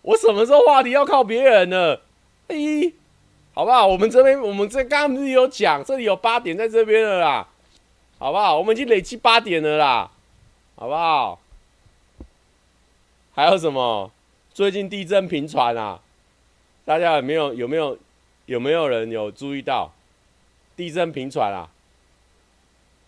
[0.03, 2.01] 我什么时候话题要靠别人了？
[2.49, 2.93] 咦、
[3.55, 3.87] 好不好？
[3.87, 7.49] 我们这边，我们这刚刚不是有讲，这里有八点在这边了啦，
[8.19, 8.59] 好不好？
[8.59, 10.11] 我们已经累积八点了啦，
[10.75, 11.39] 好不好？
[13.35, 14.11] 还有什么？
[14.53, 16.01] 最近地震频传啊，
[16.85, 17.99] 大家有没有有没有
[18.47, 19.93] 有没有人有注意到
[20.77, 21.71] 地震频传啊？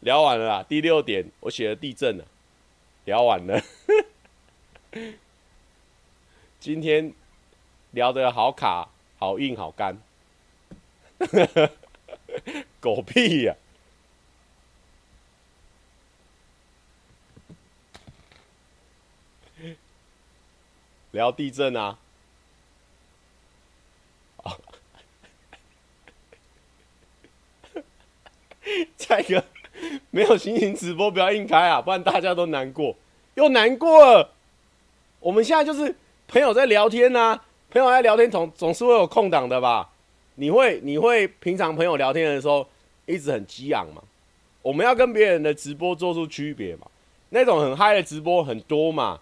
[0.01, 2.25] 聊完了啦，第六点我写了地震了，
[3.05, 3.61] 聊完了。
[6.61, 7.13] 今天
[7.91, 9.99] 聊得好卡，好硬，好干，
[12.81, 13.59] 狗屁呀、啊！
[21.11, 21.99] 聊地震啊！
[28.97, 29.43] 下一个
[30.11, 32.95] 没有心情直播，不要硬开啊，不然大家都难过，
[33.35, 34.31] 又难过了。
[35.21, 35.95] 我们现在就是
[36.27, 39.91] 朋友在聊天呐、朋友在聊天总总是会有空档的吧？
[40.37, 42.67] 你会你会平常朋友聊天的时候
[43.07, 44.03] 一直很激昂嘛？
[44.63, 46.87] 我们要跟别人的直播做出区别嘛？
[47.31, 49.21] 那种很嗨的直播很多嘛？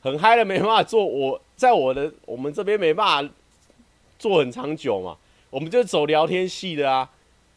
[0.00, 3.34] 很嗨的没办法做，我在我的我们这边没办法
[4.18, 5.16] 做很长久嘛？
[5.50, 7.10] 我们就走聊天系的啊，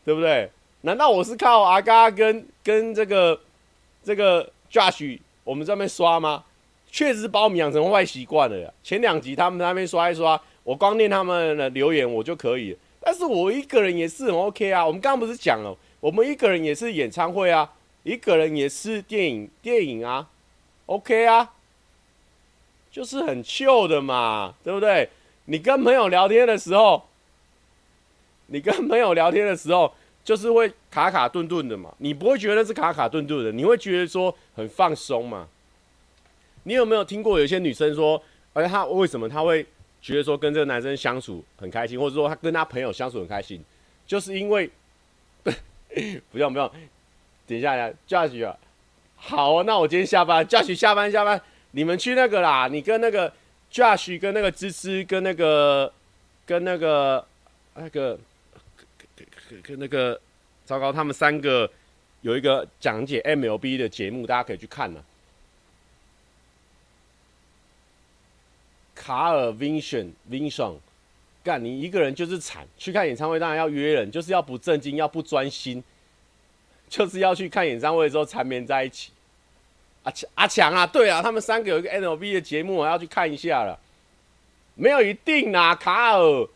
[0.06, 0.50] 对不对？
[0.82, 3.39] 难道我是靠阿嘎跟跟这个
[4.04, 6.44] 这个 Josh 我们这边刷吗？
[6.91, 8.70] 确实把我们养成坏习惯了呀。
[8.84, 12.78] 前两集他们那边刷一刷，我光念他们的留言我就可以。
[13.00, 14.86] 但是我一个人也是很 OK 啊。
[14.86, 17.72] 我们刚刚不是讲了，我们一个人也是演唱会啊，
[18.04, 20.28] 一个人也是电影电影啊
[20.88, 21.54] ，OK 啊，
[22.91, 25.10] 就是很 chill 的嘛，对不对？
[25.46, 27.04] 你跟朋友聊天的时候，
[28.48, 35.48] 你跟朋友聊天的时候，就是会卡卡顿顿的嘛，你不会觉得是卡卡顿顿的，你会觉得说很放松嘛。
[36.64, 38.22] 你有没有听过有些女生说，
[38.54, 39.66] 而且她为什么她会
[40.00, 43.64] 觉得说跟这个男生相处很开心，或者说她跟她朋友相处很开心，
[44.06, 44.70] 就是因为
[46.32, 46.72] 不用不用，
[47.48, 48.56] 等一下呀，Josh 啊，
[49.16, 53.34] 好，那我今天下班，Josh 下班下班，你们去那个啦，你跟那个
[53.72, 55.92] Josh 跟那个芝芝跟那个
[56.46, 57.26] 跟那个
[57.74, 58.20] 那个
[59.64, 60.20] 跟那个
[60.66, 61.70] 糟糕，他们三个
[62.22, 65.04] 有一个讲解 MLB 的节目，大家可以去看了。
[68.94, 70.78] 卡尔 Vincent Vincent，
[71.44, 72.68] 干你一个人就是惨。
[72.78, 75.84] 去看演唱会当然要约人，就是要不正经，要不专心，
[76.88, 79.12] 就是要去看演唱会的时候缠绵在一起。
[80.04, 83.80] 阿强阿强啊，对啊，他们三个有一个 MLB 的节目，我要去看一下了。
[84.76, 86.48] 没有一定啊，卡尔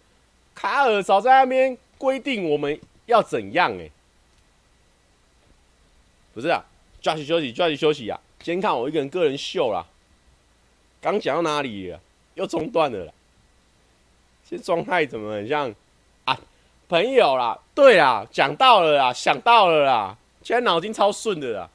[0.53, 3.89] 卡尔早在那边规定我们要怎样哎、
[6.33, 6.63] 不是啊
[7.01, 8.19] 抓紧休息抓紧休息啊。
[8.39, 9.85] 今天看我一个人个人秀啦。
[11.01, 11.99] 刚讲到哪里了？
[12.33, 13.13] 又中断了啦，
[14.49, 15.73] 这状态怎么很像
[16.25, 16.37] 啊？
[16.89, 21.69] 朋友啦，对啦，讲到了啦，想到了啦，现在脑筋超顺的啦。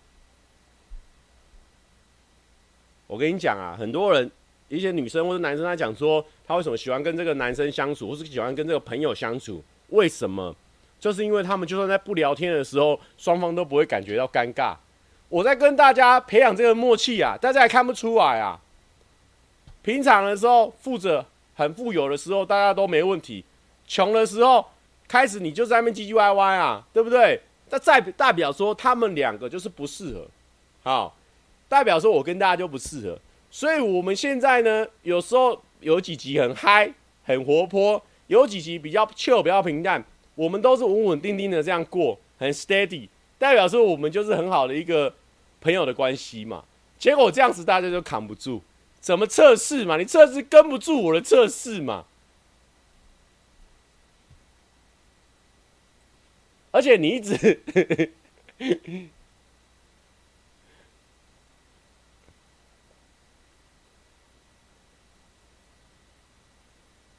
[3.06, 4.30] 我跟你讲啊，很多人，
[4.68, 9.62] 一些女生或者男生，他讲说他为什么喜欢跟这个男生相处，或是喜欢跟这个朋友相处？
[9.90, 10.55] 为什么？
[10.98, 14.74] 就是因为他们就算在不聊天的时候，双方都不会感觉到尴尬。
[15.29, 18.61] 我在跟大家培养这个默契啊，大家还看不出来啊。
[19.83, 21.24] 平常的时候，富者
[21.55, 23.42] 很富有的时候，大家都没问题；
[23.87, 24.66] 穷的时候，
[25.09, 27.40] 开始你就在那边唧唧歪歪啊，对不对？
[27.70, 30.26] 那代代表说他们两个就是不适合，
[30.83, 31.16] 好，
[31.68, 33.18] 代表说我跟大家就不适合。
[33.50, 36.93] 所以我们现在呢，有时候有几集很嗨、
[37.24, 40.05] 很活泼，有几集比较 chill、比较平淡，
[40.37, 43.09] 我们都是稳稳定定的这样过，很 steady，
[43.41, 45.12] 代表说我们就是很好的一个
[45.61, 46.64] 朋友的关系嘛。
[46.97, 48.62] 结果这样子大家就扛不住。
[49.01, 49.97] 怎么测试嘛？
[49.97, 52.05] 你测试跟不住我的测试嘛？
[56.70, 57.35] 而且你一直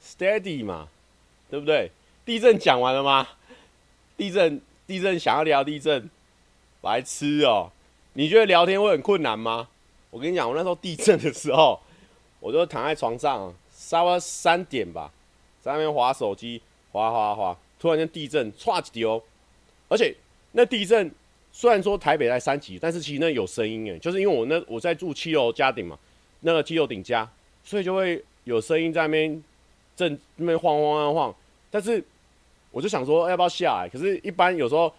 [0.01, 0.87] steady 嘛，
[1.51, 1.91] 对不对？
[2.23, 3.27] 地震讲完了吗？
[4.15, 6.09] 地震，地震，想要聊地震，
[6.79, 7.69] 白痴哦！
[8.13, 9.67] 你觉得聊天会很困难吗？
[10.11, 11.77] 我跟你讲，我那时候地震的时候，
[12.39, 15.11] 我就躺在床上，差不多三点吧，
[15.61, 16.61] 在那边滑手机，
[16.93, 19.21] 滑滑滑，突然间地震，唰一丢，
[19.89, 20.15] 而且
[20.53, 21.11] 那地震
[21.51, 25.99] 虽然说台北在三级，但是其实那有声音诶，就是因为我那我在住七楼家顶嘛，
[26.39, 27.29] 那个七楼顶加，
[27.63, 29.43] 所以就会有声音在那边
[29.97, 31.35] 震，那边晃晃晃晃。
[31.71, 32.03] 但是
[32.69, 33.89] 我就想说要不要下来？
[33.89, 34.93] 可是，一般有时候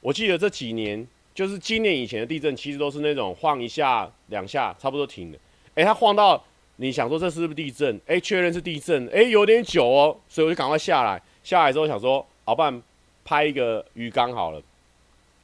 [0.00, 1.04] 我记得这几年，
[1.34, 5.38] 就是今年以前的地震，其实都是那种晃一下两下，差不多停了。
[5.74, 6.44] 哎，它晃到
[6.76, 8.00] 你想说这是不是地震？
[8.06, 9.08] 哎，确认是地震。
[9.08, 11.20] 哎，有点久哦，所以我就赶快下来。
[11.42, 12.82] 下来之后想说，好不然
[13.24, 14.62] 拍一个鱼缸好了。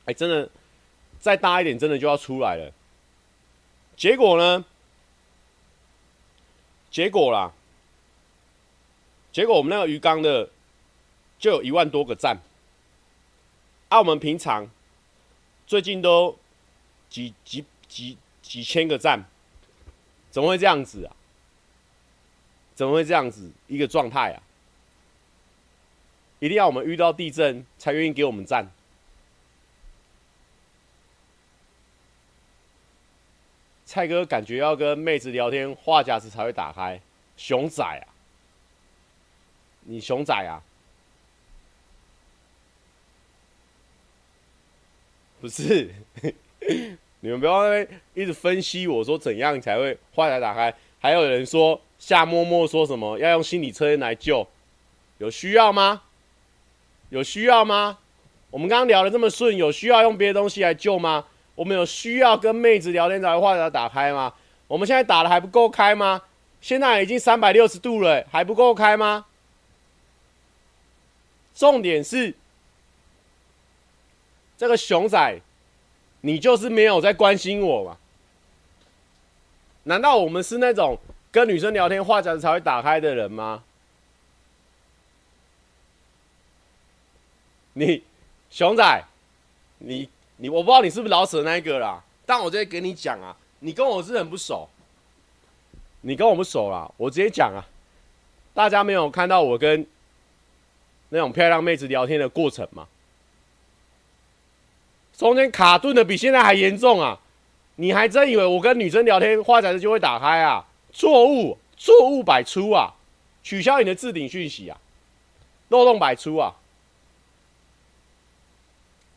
[0.04, 0.48] 哎，真的
[1.18, 2.70] 再大一点，真的就要出来了。
[3.96, 4.64] 结果呢？
[6.90, 7.52] 结果啦，
[9.32, 10.48] 结果我们那个鱼缸的
[11.44, 12.38] 就有一万多个赞，
[13.90, 14.66] 啊，我们平常
[15.66, 16.34] 最近都
[17.10, 19.22] 几几几几千个赞，
[20.30, 21.14] 怎么会这样子啊？
[22.74, 24.42] 怎么会这样子一个状态啊？
[26.38, 28.72] 一定要我们遇到地震才愿意给我们赞。
[33.84, 36.98] 蔡哥感觉要跟妹子聊天，话匣子才会打开。
[37.36, 38.08] 熊仔啊，
[39.82, 40.64] 你熊仔啊？
[45.44, 45.90] 不是，
[47.20, 47.78] 你们不要
[48.14, 50.74] 一直分析我说怎样才会话匣打开。
[50.98, 54.48] 还有人说夏默默说什么要用心理测验来救，
[55.18, 56.00] 有需要吗？
[57.10, 57.98] 有需要吗？
[58.50, 61.26] 我们刚刚聊得这么顺，有需要用别的东西来救吗？
[61.56, 64.32] 我们有需要跟妹子聊天才会话匣打开吗？
[64.66, 66.22] 我们现在打的还不够开吗？
[66.62, 69.26] 现在已经三百六十度了，还不够开吗？
[71.54, 72.32] 重点是
[74.64, 75.40] 这个熊仔，
[76.22, 77.98] 你就是没有在关心我吗？
[79.82, 80.98] 难道我们是那种
[81.30, 83.62] 跟女生聊天话匣子才会打开的人吗？
[87.74, 88.02] 你
[88.50, 89.04] 熊仔，
[89.78, 90.08] 你。
[90.36, 94.68] 你我不知道你是不是老舍那一个啦，但我直接跟你讲啊，你跟我是很不熟，
[96.00, 97.62] 你跟我不熟啦，我直接讲啊，
[98.52, 99.86] 大家没有看到我跟
[101.10, 102.88] 那种漂亮妹子聊天的过程吗？
[105.16, 107.18] 中间卡顿的比现在还严重啊！
[107.76, 110.66] 你还真以为我跟女生聊天话匣子就会打开啊？
[110.92, 112.94] 错误，错误百出啊！
[113.42, 114.78] 取消你的置顶讯息啊！
[115.68, 116.54] 漏洞百出啊！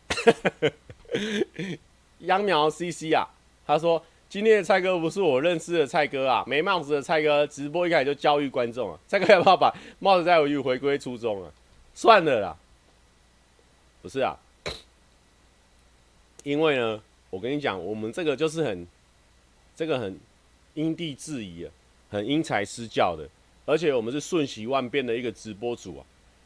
[2.20, 3.28] 秧苗 CC 啊，
[3.66, 11.52] 他说今天的蔡哥不是我认识的蔡哥啊，没帽子的蔡哥直播一开始就教育观众啊，蔡哥要不要把帽子戴回去回归初衷啊？
[11.94, 12.56] 算了啦，
[14.02, 14.36] 不是啊，
[16.48, 18.88] 因为呢，我跟你讲，我们这个就是很
[19.76, 20.18] 这个很
[20.76, 21.72] 因地制宜啊，
[22.10, 23.28] 很因材施教的，
[23.66, 26.06] 而且我们是瞬息万变的一个直播组啊。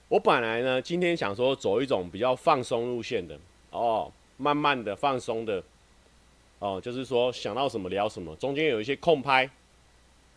[0.09, 3.37] 我本来呢，今天想说走一种比较放松路线的
[3.69, 4.11] 哦。
[4.37, 5.63] 慢慢的放松的，
[6.57, 9.47] 哦，就是说想到什么聊什么，中间有一些空拍，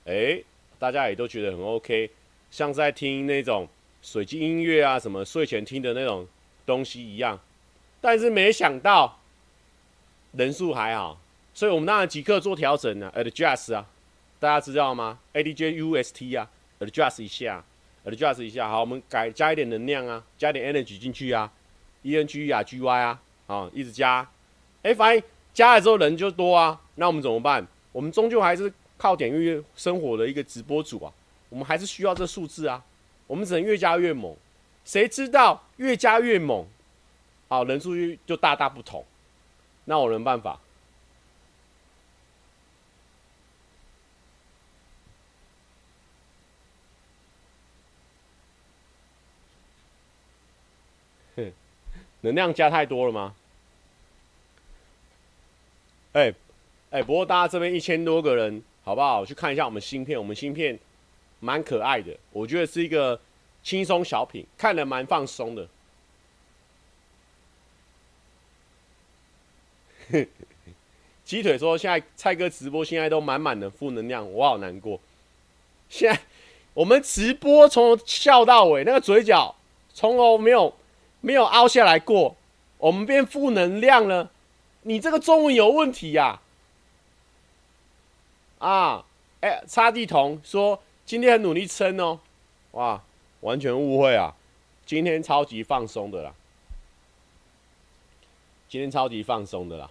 [0.05, 0.39] 哎，
[0.79, 2.11] 大家也都觉得很 OK，
[2.51, 3.67] 像在听那种
[4.03, 6.29] 水晶音乐啊，什么睡前听的那种
[6.67, 7.41] 东西一样。
[8.03, 9.19] 但是没想到
[10.37, 11.19] 人数还好，
[11.53, 13.87] 所以我们当然即刻做调整啊，adjust 啊，
[14.39, 16.49] 大家知道吗？adjust 啊
[16.81, 17.65] ，adjust 一下
[18.05, 21.51] ，adjust 一下，好，我们改加一点能量啊，加点 energy 进去啊
[22.03, 23.21] ，e n g y 啊，GY 啊。
[23.47, 24.27] 啊、一直加，
[24.83, 25.23] 哎、欸，发现
[25.53, 27.63] 加了之后人就多啊，那我们怎么办？
[27.93, 31.13] 我们终究还是靠点阅生活的一个直播主啊，
[31.51, 32.83] 我们还是需要这数字啊，
[33.27, 34.35] 我们只能越加越猛，
[34.87, 36.67] 谁知道越加越猛，
[37.49, 37.93] 啊，人数
[38.25, 39.05] 就大大不同，
[39.85, 40.59] 那我能办法？
[51.37, 51.53] 哼
[52.21, 53.35] 能量加太多了吗？
[56.13, 56.33] 哎、
[56.91, 59.27] 哎、不过大家这边一千多个人，好不好？
[59.27, 60.79] 去看一下我们新片，我们新片
[61.41, 63.21] 蛮可爱的，我觉得是一个
[63.65, 65.69] 轻松小品，看得蛮放松的。
[71.25, 75.01] 鸡腿说：“现在蔡哥直播现在都满满的负能量，我好难过。
[75.89, 76.21] 现在
[76.75, 79.55] 我们直播从笑到尾，那个嘴角
[79.93, 80.75] 从头没有。”
[81.25, 82.37] 没有凹下来过，
[82.77, 84.31] 我们变负能量了。
[84.83, 86.39] 你这个中文有问题呀、
[88.59, 88.69] 啊！
[88.69, 89.05] 啊，
[89.41, 92.21] 哎，擦地童说今天很努力撑哦，
[92.73, 93.03] 哇，
[93.41, 94.35] 完全误会啊！
[94.85, 96.35] 今天超级放松的啦，
[98.69, 99.91] 今天超级放松的啦，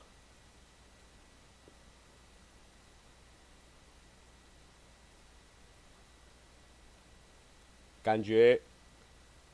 [8.03, 8.59] 感觉。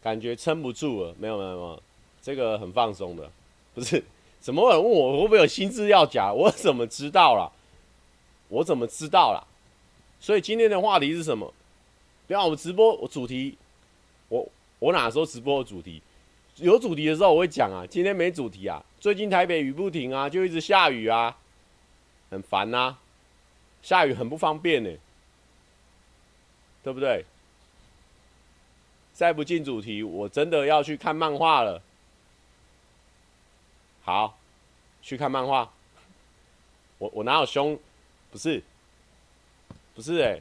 [0.02, 1.84] 感觉撑不住了，没有没有没有，
[2.22, 3.30] 这个很放松的，
[3.76, 4.02] 不是？
[4.40, 6.32] 怎么有人问我会不会有新资料夹？
[6.32, 7.52] 我怎么知道啦？
[8.48, 9.44] 我怎么知道啦？
[10.22, 11.54] 所以今天的话题是什么？
[12.28, 13.58] 不要我们直播，主题，
[14.30, 14.48] 我
[14.80, 16.02] 我哪时候直播的主题？
[16.62, 17.86] 有主题的时候我会讲啊。
[17.90, 21.38] 今天没主题啊，最近台北雨不停啊，就一直下雨啊，
[22.30, 23.00] 很烦呐、啊，
[23.82, 24.90] 下雨很不方便呢，
[26.84, 27.26] 对不对？
[29.14, 31.82] 再不进主题，我真的要去看漫画了。
[34.04, 34.38] 好，
[35.02, 35.72] 去看漫画。
[36.98, 37.78] 我我哪有凶？
[38.32, 38.62] 不是，
[39.96, 40.40] 不是哎、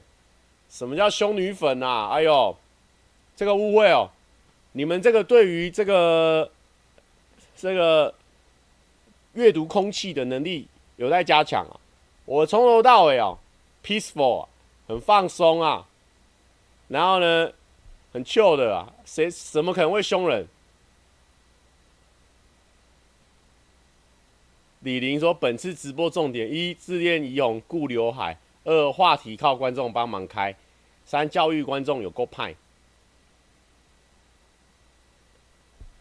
[0.68, 2.08] 什么叫凶女粉啊？
[2.10, 2.56] 哎呦，
[3.34, 4.10] 这个误会哦。
[4.78, 6.48] 你们这个对于这个
[7.56, 8.14] 这个
[9.32, 11.74] 阅读空气的能力有待加强啊。
[12.24, 13.36] 我从头到尾哦
[13.84, 14.46] ，peaceful，
[14.86, 15.84] 很放松啊。
[16.86, 17.50] 然后呢？
[18.12, 20.46] 很 chill 的啊，谁怎么可能会凶人？
[24.80, 30.52] 李玲说：“本次直播重点：一、自恋已红顾刘海；二、话题靠观众帮忙开；
[31.04, 32.54] 三、教育观众有够派。”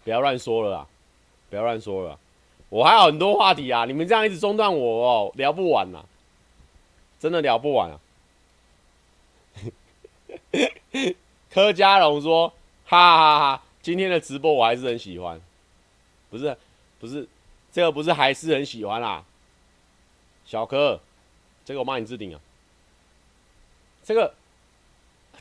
[0.07, 0.87] 不要乱说了啦！
[1.49, 2.17] 不要乱说了，
[2.69, 3.83] 我还有很多话题啊！
[3.83, 6.05] 你们这样一直中断我哦，聊不完呐，
[7.19, 7.99] 真的聊不完啊！
[11.51, 12.47] 柯家龙说
[12.87, 15.41] ：“哈哈哈哈，今天的直播我还是很喜欢，
[16.29, 16.55] 不是，
[17.01, 17.27] 不是，
[17.73, 19.25] 这个不是还是很喜欢啦。”
[20.47, 21.01] 小柯，
[21.65, 22.39] 这个我帮你置顶啊。
[24.05, 24.33] 这个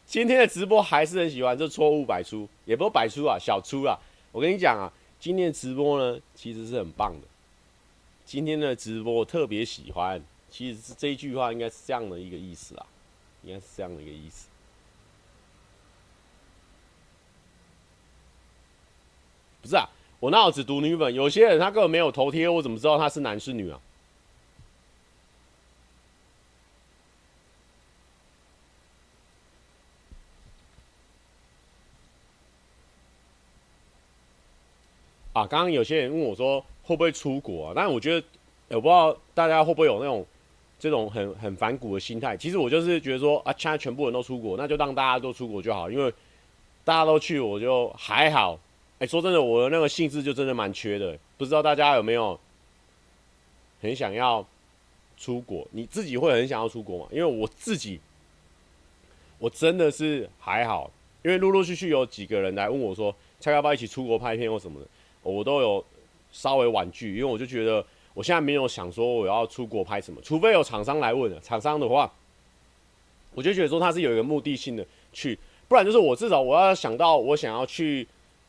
[0.07, 3.97] 今天的直播还是很喜欢，这错误百出，也不是百出啊，小出啊。
[4.37, 7.27] 我跟你讲啊，今天直播呢，其实是很棒的。
[8.27, 12.85] 今天的直播我特别喜欢，其实是这一句话应该是这样的一个意思啊，
[13.45, 14.49] 应该是这样的一个意思。
[19.63, 19.89] 不是啊，
[20.21, 23.81] 我那我只读女粉，有些人他根本没有头贴，我怎么知道他是男是女啊？
[35.37, 37.73] 啊，刚刚有些人问我说会不会出国啊？
[37.77, 38.27] 但我觉得，
[38.71, 40.25] 我不知道大家会不会有那种
[40.79, 42.35] 这种很很反骨的心态。
[42.35, 46.11] 其实我就是觉得说啊，现在全部人都出国，那就让大家都出国就好，因为
[46.85, 48.59] 大家都去，我就还好。
[48.99, 51.15] 哎、说真的，我的那个兴致就真的蛮缺的。
[51.37, 52.41] 不知道大家有没有
[53.83, 54.43] 很想要
[55.19, 55.69] 出国？
[55.71, 57.07] 你自己会很想要出国吗？
[57.13, 58.01] 因为我自己，
[59.39, 60.91] 我真的是还好。
[61.23, 63.15] 因为陆陆续续有几个人来问我说，
[63.45, 64.87] 要要不要一起出国拍片或什么的，
[65.31, 65.85] 我都有
[66.33, 71.41] 稍微婉拒，因为我就觉得我现在没有想说我要出国拍什么，除非有厂商来问了。
[71.41, 72.13] 厂商的话，
[73.35, 78.07] 我就觉得说他是有一个目的性的去，不然就是我至少我要想到我想要去。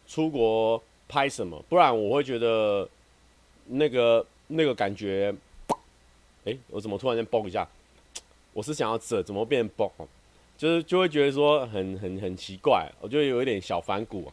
[0.10, 1.62] 出国拍什么？
[1.68, 2.88] 不然我会觉得
[3.66, 5.36] 那个那个感觉，
[6.46, 7.68] 哎、欸，我怎么突然间嘣一下？
[8.54, 9.92] 我是想要这怎么变嘣？
[10.58, 14.32] 就是就会觉得说很很很奇怪，我就有一点小反骨。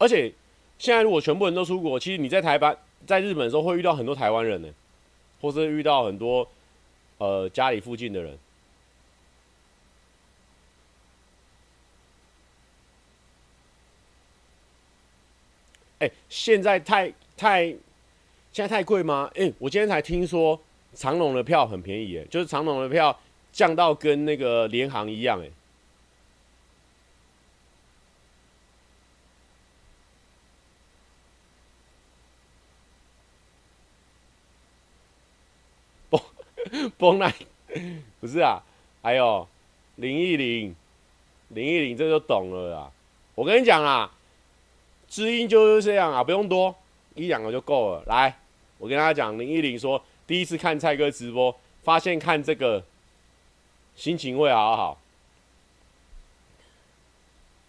[0.00, 0.32] 而且
[0.78, 2.74] 现在如果全部人都出国，其实你在台湾、
[3.06, 4.68] 在日本的时候会遇到很多台湾人呢，
[5.42, 6.48] 或是遇到很多
[7.18, 8.38] 呃家里附近的人。
[15.98, 17.66] 哎、欸，现在太太，
[18.52, 19.30] 现在太贵吗？
[19.34, 20.58] 哎、我今天才听说
[20.94, 23.14] 长荣的票很便宜，哎，就是长荣的票
[23.52, 25.50] 降到跟那个联航一样，哎。
[36.70, 37.32] 崩崩那
[38.20, 38.62] 不是啊？
[39.02, 39.46] 还有
[39.96, 40.74] 林忆莲，
[41.48, 42.90] 林忆莲这就懂了啦。
[43.34, 44.12] 我跟你讲啊。
[45.08, 46.72] 知音就是这样啊，不用多，
[47.16, 48.04] 一两个就够了。
[48.06, 48.38] 来，
[48.78, 51.52] 我跟大家讲，林忆莲说，第一次看蔡哥直播，
[51.82, 52.80] 发现看这个
[53.96, 54.96] 心情会好好。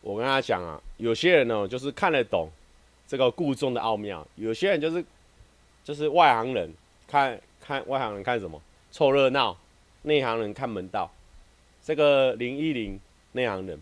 [0.02, 2.48] 我跟他讲啊，有些人呢，就是看得懂
[3.08, 5.04] 这个故中的奥妙；有些人就是
[5.84, 6.72] 就是外行人，
[7.08, 9.58] 看看外行人看什么凑热闹，
[10.04, 11.12] 内行人看门道。
[11.84, 13.00] 这个林忆莲
[13.32, 13.82] 内行人，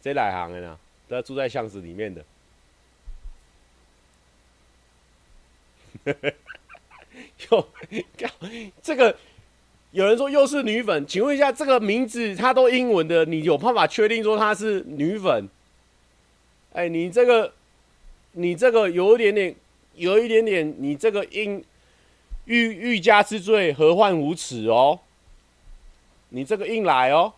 [0.00, 0.78] 这哪行人啊？
[1.08, 2.24] 都要住在巷子里面的。
[7.50, 7.68] 哟，
[8.82, 9.16] 这个
[9.92, 15.48] 有人说又是女粉，请问一下，这个名字它都英文的，你有办法确定说她是女粉？
[16.72, 17.52] 哎、你这个，
[18.32, 19.54] 你这个有一点点，
[19.94, 21.64] 有一点点，你这个英
[22.48, 25.00] 欲欲加之罪，何患无辞哦？
[26.30, 27.34] 你这个硬来哦。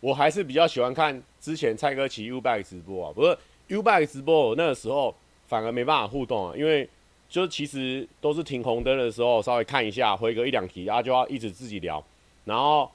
[0.00, 5.14] 我还是比较喜欢看之前蔡哥骑 U b i k 直播啊，不过 U b i k 直播那个时候
[5.46, 6.88] 反而没办法互动啊，因为
[7.28, 12.02] 就其实都是停红灯的时候稍微看一下，回个一两题啊，就要一直自己聊，
[12.44, 12.90] 然后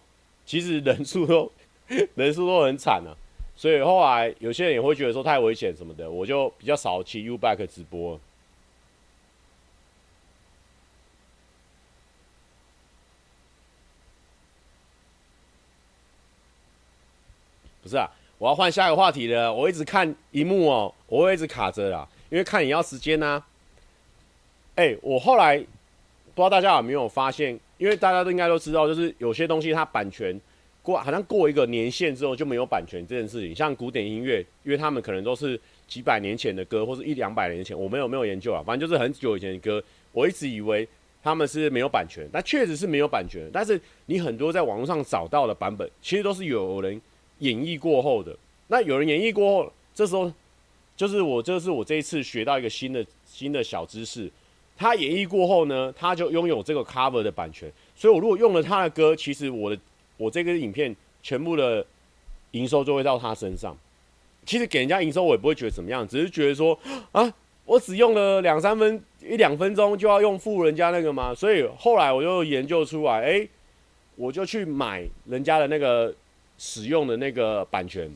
[0.46, 1.52] 其实人数都
[2.16, 3.12] 人数都很惨啊，
[3.56, 8.20] 所以后来有些人也会觉得说太危险什么的，我就比较少骑 U-Bike 直播。
[17.84, 19.52] 不是啊，我要换下一个话题了。
[19.52, 23.44] 我一直看荧幕哦，我会一直卡着啦，因为看也要时间呐、
[24.76, 25.66] 哎、我后来不
[26.36, 30.40] 知道大家有没有发现，因为大家都应该都知道，就是有些东西它版权
[30.82, 33.56] 过，好像过一个年限之后就没有版权这件事情。
[33.56, 39.84] 像古典音乐，因为他们可能都是几百年前的歌，或是一两百年前，我没有没有研究啊，反正就是很久以前的歌。
[40.12, 40.88] 我一直以为
[41.24, 43.50] 他们是没有版权，但确实是没有版权。
[43.54, 47.00] 但是你很多在网络上找到的版本，其实都是有人。
[47.42, 50.32] 演绎过后的，那有人演绎过后，这时候
[50.96, 54.32] 就是我，这是我这一次学到一个新的新的小知识。
[54.82, 59.80] 他演绎过后呢，他就拥有这个 cover 的版权，所以我如果用了他的歌，其实我的
[60.18, 61.86] 我这个影片全部的
[62.52, 63.78] 营收就会到他身上。
[64.46, 66.78] 其实给人家营收我也不会觉得怎么样，只是觉得说
[67.12, 67.32] 啊，
[67.66, 71.36] 我只用了两三分一两分钟就要用付人家那个吗？
[71.36, 73.48] 所以后来我就研究出来，哎、
[74.16, 76.14] 我就去买人家的那个。
[76.64, 78.08] 使用的那个版权，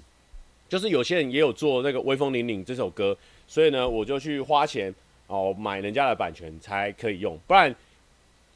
[0.70, 4.94] 就是有些人也有做那个《威风凛凛》这首歌，所以呢，我就去花钱
[5.28, 7.74] 哦买人家的版权才可以用，不然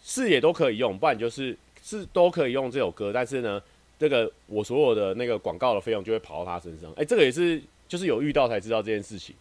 [0.04, 3.62] 是也都可以用，不然就是是都可以用这首歌，但是呢，
[3.98, 6.92] 这个我所有的那个广告的费用就会跑到他身上。
[6.94, 9.36] 哎，这个也是就是有遇到才知道这件事情。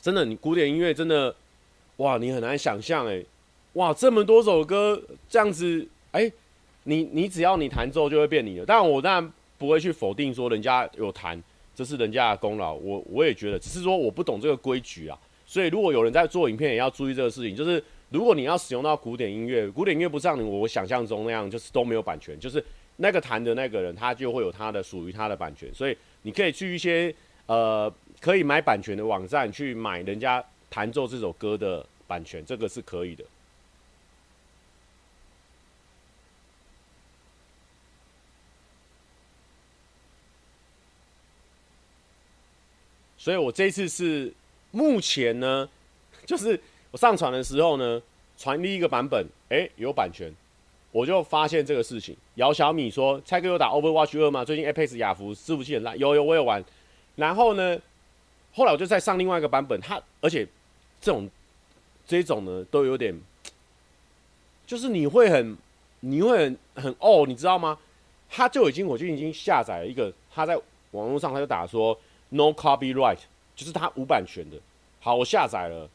[0.00, 1.34] 真的，你古典音乐真的
[1.96, 3.24] 哇，你很难想象哎，
[3.74, 6.30] 哇，这么多首歌这样子哎。
[6.84, 11.40] 你你只要你弹奏就会变你的，但我当然不会去否定说人家有弹，
[11.80, 12.74] 这是人家的功劳。
[12.74, 15.18] 我我也觉得，只是说我不懂这个规矩啊。
[15.46, 17.56] 所以如果有人在做影片，也要注意这个事情。
[17.56, 22.62] 就是如果你要使用到古典音乐，古典音乐不像你我想象中那样，就是都没有版权，就是
[22.96, 25.72] 那个弹的那个人他就会有他的属于他的版权。
[25.72, 27.14] 所以你可以去一些
[27.46, 33.24] 呃可以买版权的网站去买人家弹奏这首歌的版权，这个是可以的。
[43.20, 44.32] 所以我这次是
[44.70, 45.68] 目前呢，
[46.24, 46.58] 就是
[46.90, 48.00] 我上传的时候呢，
[48.38, 50.32] 传第一个版本，哎、有版权，
[50.90, 52.16] 我就发现这个事情。
[52.36, 54.42] 姚小米说：“蔡哥有打 Overwatch 二吗？
[54.42, 56.64] 最近 Apex 亚服伺服器很烂。”有有，我有玩。
[57.14, 57.78] 然后呢，
[58.54, 60.48] 后来我就再上另外一个版本，它而且
[60.98, 61.28] 这种
[62.06, 63.14] 这种呢都有点，
[64.66, 65.54] 就是你会很
[66.00, 67.78] 你会很很哦，你知道吗？
[68.30, 70.58] 他就已经我就已经下载了一个，他在
[70.92, 71.94] 网络上他就打说。
[72.30, 73.18] No copyright，
[73.54, 74.56] 就是它无版权的。
[75.00, 75.88] 好，我下载了，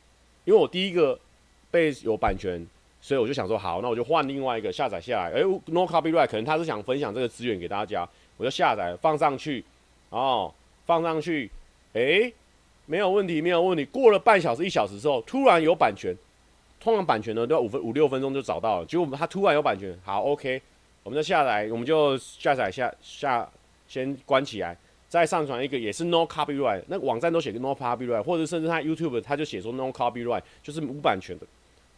[0.43, 1.17] 因为我第一个
[1.71, 2.65] 被有版权，
[3.01, 5.31] 所以我就想说，好，那我就换另外一个下载下来。
[5.31, 8.07] 哎、，No copyright，可能他是想分享这个资源给大家，
[8.37, 9.63] 我就下载放上去，
[10.09, 10.53] 哦，
[10.85, 11.49] 放上去，
[11.93, 12.31] 哎、
[12.85, 13.85] 没有问题，没有问题。
[13.85, 16.13] 过了半小时、一小时之后，突然有版权，
[16.79, 20.61] 通常版权呢都要五分五六分钟就找到了，结果它突然有版权，好，OK，
[21.03, 23.47] 我们就下载，我们就下载下下，
[23.87, 24.75] 先关起来。
[25.15, 31.47] 再上传一个也是 no copyright，那个网站都写个 no copyright，或者甚至他 YouTube 他就写说 no copyright，就是无版权的。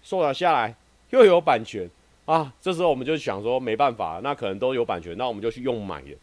[0.04, 0.76] 收了下来
[1.10, 1.90] 又有版权
[2.26, 6.16] 啊，这时候我们就想说没办法，那可能都有版权，那我们就去用买的，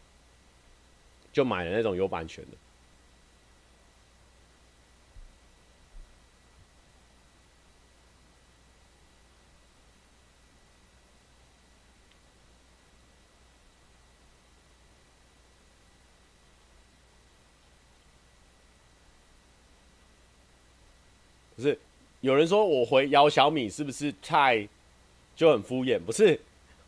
[1.33, 2.51] 就买了那种有版权的。
[21.65, 21.77] 是，
[22.21, 24.67] 有人说我回姚小米是不是太
[25.35, 25.99] 就很敷衍？
[25.99, 26.39] 不是，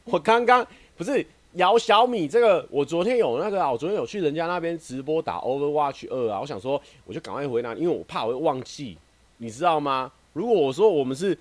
[0.06, 0.66] 我刚刚
[0.96, 8.98] 不是姚小米这个，我昨天有那个啊，我昨天有去人家那边直播打 Overwatch 二啊，我想说我就赶快回答，因为我怕我会忘记，
[9.38, 10.12] 你知道吗？
[10.34, 11.36] 如果我说我们是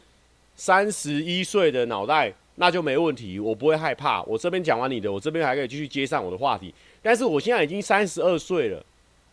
[0.55, 4.23] 三十一岁的脑袋，那就没问题，我不会害怕。
[4.23, 6.73] 我这边讲完你的，我这边还可以继续接上我的话题。
[7.03, 8.83] 但是我现在已经三十二岁了，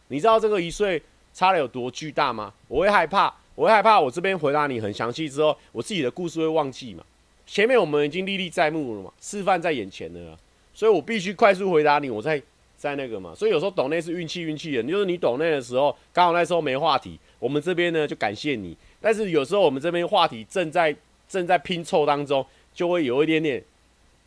[0.10, 1.01] 你知道这个一岁
[1.34, 2.54] 差的有多巨大吗？
[2.68, 3.34] 我会害怕。
[3.56, 7.04] 我会害怕，我这边回答你很详细之后，我自己的故事会忘记嘛？
[7.45, 10.38] 前面我们已经历历在目了嘛，示范在眼前了，
[10.74, 12.41] 所以我必须快速回答你，我在
[12.78, 13.36] 在那个嘛。
[13.36, 18.76] 所以有时候抖那是运气运气的，就是你抖那的时候，刚好那时候没话题，我们这边呢就感谢你。
[19.01, 20.95] 但是有时候我们这边话题正在
[21.28, 23.62] 正在拼凑当中，就会有一点点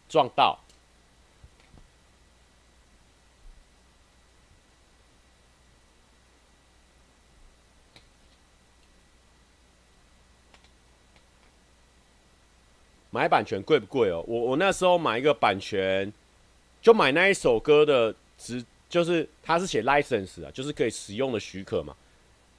[0.08, 0.56] 撞到，
[13.16, 14.22] 买版权贵不贵哦？
[14.28, 16.12] 我我那时候买一个版权，
[16.82, 21.96] 就买那一首歌的，值就是它是写 license 啊，就是可以使用的许可嘛。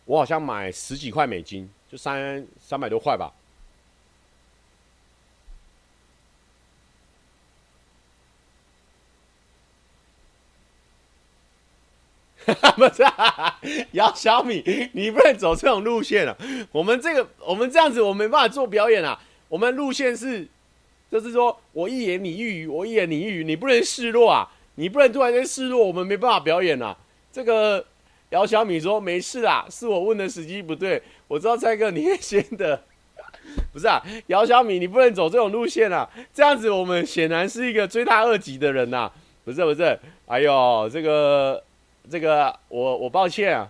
[0.06, 3.32] 我好像买十几块美金，就三三百多块吧。
[12.48, 13.60] 哈 哈不是啊，
[13.92, 16.36] 姚小米，你不能走这种路线啊！
[16.72, 19.22] 我们这个，我们这样子，我没办法做表演啊。
[19.50, 20.48] 我们路线是，
[21.12, 24.50] 就是说我一言你一语，我一言你一语，你不能示弱啊！
[24.76, 26.96] 你不能突然间示弱，我们没办法表演啊。
[27.32, 27.86] 这个
[28.30, 31.02] 姚小米说没事啊，是我问的时机不对。
[31.28, 32.84] 我知道蔡哥你也先的，
[33.74, 36.10] 不是啊，姚小米，你不能走这种路线啊！
[36.34, 39.12] 这样子我们显然是一个追他二级的人呐、
[39.46, 41.64] 不是不是，哎呦，这个。
[42.10, 43.70] 这个我我抱歉啊，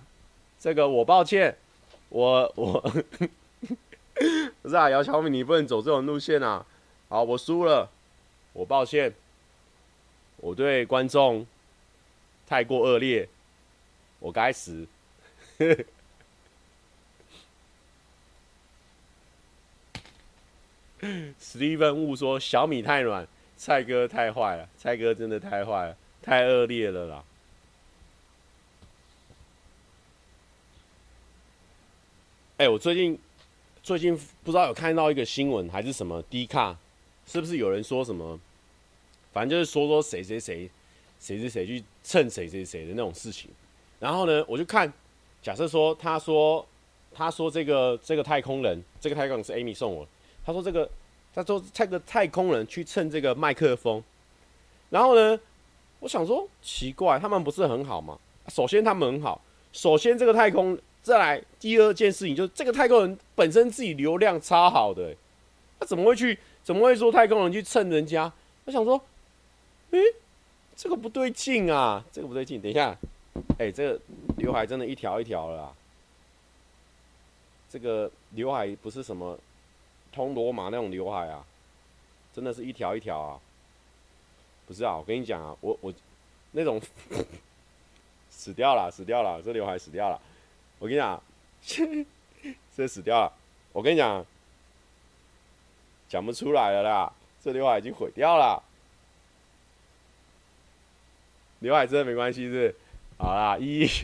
[0.60, 1.58] 这个我抱歉，
[2.10, 2.94] 我我
[4.62, 6.66] 不是啊，姚小米，你不能走这种路线啊！
[7.10, 7.90] 好，我输了，
[8.54, 9.14] 我抱歉，
[10.38, 11.46] 我对观众
[12.46, 13.30] 太过恶劣，
[14.20, 14.88] 我该死。
[21.40, 27.24] 史蒂芬误说小米太软，蔡哥太坏了，蔡哥真的太坏了，太恶劣了啦。
[32.58, 33.20] 哎、我最近
[33.88, 34.14] 最近
[34.44, 36.78] 不知道有看到一个新闻还是什么低卡，
[37.26, 38.38] 是不是有人说什么？
[39.32, 40.70] 反正就是说说谁谁谁
[41.22, 43.50] 谁谁谁去蹭谁谁谁的那种事情。
[43.98, 44.92] 然后呢，我就看，
[45.42, 46.68] 假设说他说
[47.14, 50.06] 他说这个这个太空人，这个太空人是 Amy 送我，
[50.46, 50.90] 他说这个
[51.34, 54.04] 他说这个太空人去蹭这个麦克风。
[54.90, 55.40] 然后呢，
[56.02, 58.20] 我想说奇怪，他们不是很好吗？
[58.50, 59.40] 首先他们很好，
[59.72, 60.78] 首先这个太空。
[61.08, 65.16] 再来第二件事情，就是这个太空人本身自己流量超好的，
[65.80, 66.38] 他怎么会去？
[66.66, 68.30] 怎么会说太空人去蹭人家？
[68.66, 69.02] 我想说，
[69.92, 70.02] 诶，
[70.76, 72.62] 这个不对劲啊，这个不对劲。
[72.62, 72.94] 等一下，
[73.58, 74.02] 哎，这个
[74.36, 75.74] 刘海真的一条一条了啦。
[77.70, 79.40] 这个刘海不是什么
[80.12, 81.46] 通罗马那种刘海啊，
[82.36, 83.40] 真的是一条一条啊。
[84.68, 85.94] 不是啊，我跟你讲啊，我我
[86.52, 86.82] 那种
[88.30, 90.20] 死掉了，死掉了，这刘海死掉了。
[90.80, 91.22] 我跟你讲，
[92.76, 93.34] 这死掉了。
[93.74, 94.26] 我跟你讲，
[96.08, 97.12] 讲不出来了啦，
[97.44, 98.62] 这刘海已经毁掉了。
[101.60, 102.76] 刘海真的没关系，是？
[103.18, 103.88] 好啦，一，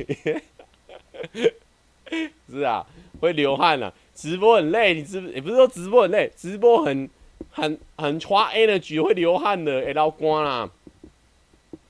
[2.49, 2.85] 是啊，
[3.21, 3.93] 会流汗了。
[4.15, 5.21] 直播很累，你知？
[5.31, 7.09] 也不是说直播很累，直播很
[7.51, 10.69] 很很花 energy，会流汗的，会老光啦。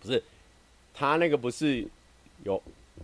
[0.02, 0.22] 不是，
[0.94, 1.88] 他那个不是
[2.44, 2.62] 有。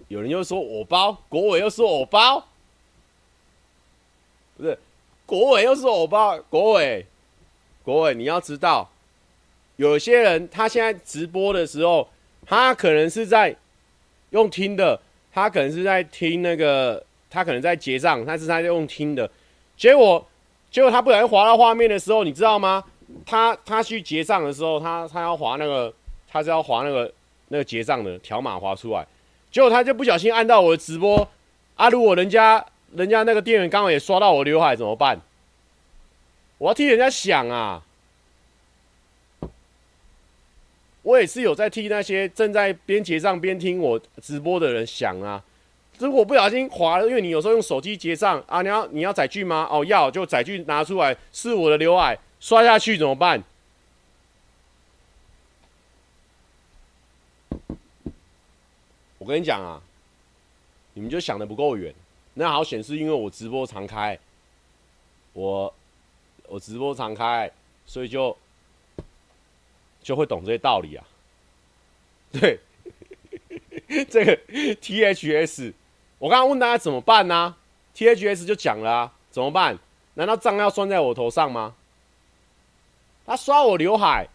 [0.10, 2.48] 有人又说我包，国伟又说我包，
[4.58, 4.78] 不是，
[5.28, 7.06] 国伟又说我包，国伟，
[7.84, 8.90] 国伟，你要知道，
[9.76, 12.10] 有些人他现在直播的时候，
[12.44, 13.56] 他可能是在
[14.32, 15.00] 用听的，
[15.32, 19.30] 他可能是在听那个，他可能在结账，但是他在用听的，
[19.78, 20.26] 结果，
[20.72, 22.84] 结果他不小心滑到画面的时候，你知道吗？
[23.28, 25.94] 他他去结账的时候，他他要滑那个，
[26.28, 27.14] 他是要滑那个
[27.50, 29.06] 那个结账的条码滑出来。
[29.52, 31.28] 结果他就不小心按到我的直播
[31.76, 31.90] 啊！
[31.90, 32.64] 如果人家
[32.96, 35.20] 人家那个店员刚好也刷到我刘海怎么办？
[36.58, 37.84] 我要替人家想啊！
[41.02, 45.42] 我也是有在替那些正在边结账边听我直播的人想啊！
[45.98, 49.68] 如果不小心滑了，因为你有时候用手机结账啊，你要你要载具吗？
[49.72, 53.42] 哦，要就载具拿出来，是我的刘海刷下去怎么办？
[59.30, 59.80] 我跟你讲啊，
[60.96, 61.94] 你们就想的不够远。
[62.34, 64.18] 那好显示，因为我直播常开，
[65.34, 65.72] 我
[66.48, 67.52] 我直播常开，
[67.86, 68.36] 所以就
[70.02, 71.06] 就会懂这些道理啊。
[72.34, 72.60] 对，
[74.10, 74.36] 这个
[74.82, 75.74] T H S，
[76.18, 77.56] 我刚刚问大家怎么办呢、
[77.94, 79.78] ？T H S 就讲了啊，怎么办？
[80.16, 81.76] 难道账要算在我头上吗？
[83.28, 84.28] 他刷我刘海，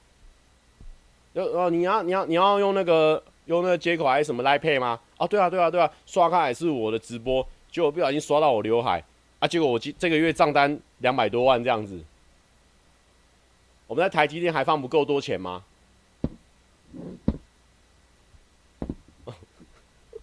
[1.34, 3.20] 就哦，你要你要你要用那个。
[3.46, 4.98] 用那个接口还是什么来配吗？
[5.18, 9.02] 哦，对啊，对啊，对啊，刷卡也是我的直播，结果不小心刷到我刘海
[9.38, 9.48] 啊！
[9.48, 12.02] 结果我今这个月账单两百多万这样子。
[13.86, 15.62] 我们在台积电还放不够多钱吗？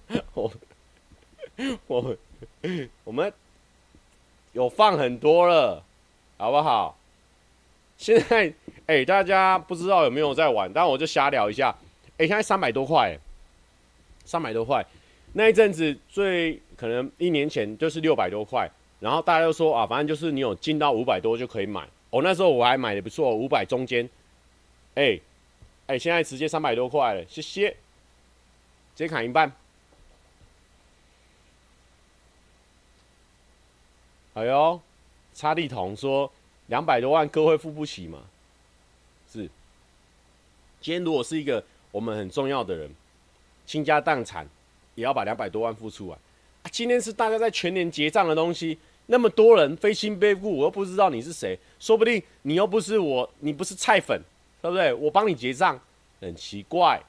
[0.34, 0.52] 我
[1.88, 2.18] 我
[3.04, 3.32] 我们
[4.54, 5.84] 有放很多了，
[6.38, 6.98] 好不好？
[7.98, 8.52] 现在
[8.88, 11.74] 哎、大家不知道有没有在玩，但我就瞎聊一下。
[12.22, 13.18] 哎、欸，现在三百多块，
[14.26, 14.86] 三百多块。
[15.34, 18.70] 那一阵子最可能一年前就是六百多块，
[19.00, 21.82] 然后大家都说啊，反正就是你有进到五百多就可以买。
[22.12, 24.08] 哦，那时候我还买的不错，五百中间，
[24.94, 25.20] 哎、
[25.88, 27.78] 哎、现在直接三百多块了，谢谢，直
[28.98, 29.52] 接砍一半。
[34.36, 34.80] 哎呦，
[35.34, 36.32] 差利彤说
[36.68, 38.20] 两百多万哥会付不起吗？
[39.28, 39.50] 是，
[40.80, 42.90] 今天如果是一个我们很重要的人，
[43.66, 44.48] 倾家荡产
[44.96, 46.16] 也要把两百多万付出来
[46.64, 46.66] 啊！
[46.72, 48.78] 今天是大家在全年结账的东西，
[49.08, 54.22] 那么多人非亲非故，我又不知道你是谁，说不定你又不是我，你不是菜粉，
[54.62, 54.94] 对不对？
[54.94, 55.80] 我帮你结账，
[56.20, 57.02] 很奇怪，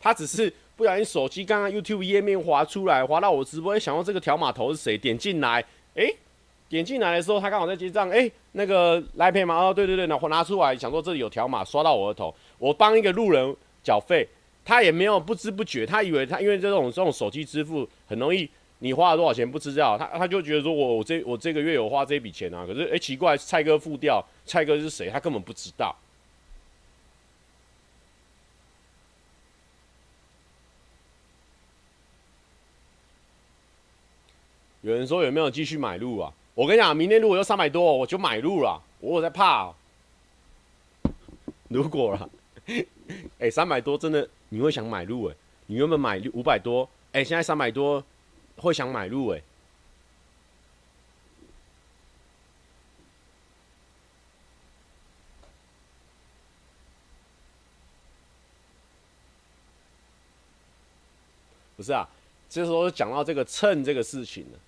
[0.00, 5.64] 他只是不小心手机刚刚 YouTube 页面滑出来，滑到我直播，想到这个条码头是谁，点进来，
[5.94, 6.16] 诶。
[6.68, 9.54] 点进来的时候，他刚好在结账，哎、那个来赔吗？
[9.54, 13.54] 哦，对对对，拿拿出来，想说这里有条码，刷到我的头，我帮一个路人
[13.86, 14.26] 缴费，
[14.64, 25.08] 他也没有不知不觉，他以为他因为这种这种手机支付很容易，你花了多少钱不知道，他他就觉得说我我这我这个月有花这笔钱啊，可是哎、奇怪，蔡哥付掉，蔡哥是谁？
[25.08, 25.94] 他根本不知道。
[34.82, 36.32] 有人说有没有继续买入啊？
[36.54, 38.82] 我跟你讲，明天如果有三百多，我就买入了。
[39.00, 39.72] 我有在怕、
[41.68, 42.28] 如果啦，
[43.38, 45.34] 哎、三百多真的你会想买入哎、
[45.66, 48.02] 你原本买五百多，哎、现在三百多
[48.56, 49.42] 会想买入哎、
[61.76, 62.08] 不是啊，
[62.48, 64.58] 这时候讲到这个蹭这个事情了。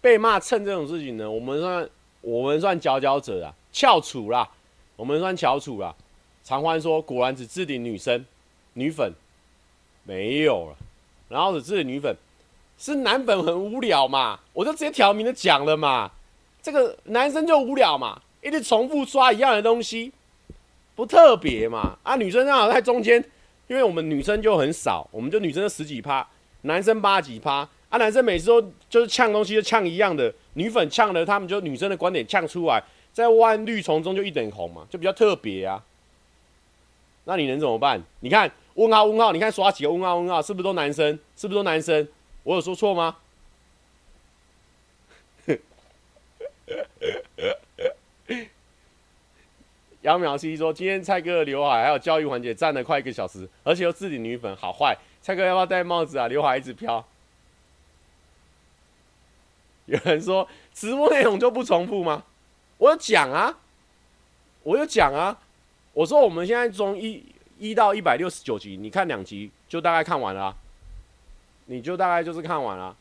[0.00, 1.88] 被骂蹭这种事情呢，我们算
[2.20, 4.50] 我们算佼佼者啊，翘楚啦，
[4.96, 5.94] 我们算翘楚啦。
[6.50, 8.26] 常欢说，果然只置顶女生
[8.72, 9.12] 女粉
[10.02, 10.76] 没有了，
[11.28, 12.16] 然后只置顶女粉
[12.76, 16.10] 是男粉很无聊嘛，我就直接挑明的讲了嘛，
[16.60, 20.10] 这个男生就无聊嘛，一直重复刷一样的东西，
[20.96, 21.96] 不特别嘛。
[22.02, 23.24] 啊，女生正好在中间，
[23.68, 26.26] 因为我们女生就很少，我们就女生就十几趴，
[26.62, 27.68] 男生八几趴。
[27.90, 32.82] 啊，男生每次都就是呛东西，就呛一样的，女粉呛了，他们就女生的观点呛出来，
[33.12, 35.80] 在万绿丛中就一点红嘛，就比较特别啊。
[37.24, 38.02] 那你能怎么办？
[38.20, 41.18] 你看问号问号，你看刷几个问号问号，是不是都男生？
[41.36, 42.08] 是不是都男生？
[42.42, 43.16] 我有说错吗？
[50.02, 54.96] 杨淼七说，今天蔡哥的刘海还有教育环节站了快一个小时，而且又自己女粉，好坏。
[55.20, 56.26] 蔡哥要不要戴帽子啊？
[56.26, 57.04] 刘海一直飘。
[59.84, 62.24] 有人说直播内容就不重复吗？
[62.78, 63.58] 我有讲啊，
[64.62, 65.38] 我有讲啊。
[65.92, 67.24] 我说我们现在从一
[67.58, 70.56] 一到一百六十九集，你看两集就大概看完了，
[71.66, 72.96] 你就大概就是看完了。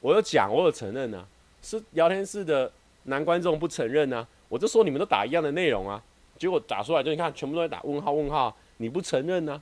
[0.00, 1.26] 我有讲，我有承认啊，
[1.62, 2.70] 是聊天室的
[3.04, 4.26] 男观众不承认啊。
[4.48, 6.02] 我就说你们都打一样的内容啊，
[6.38, 9.60] 结果打出来就你看全部都在打问号问号，你不承认啊？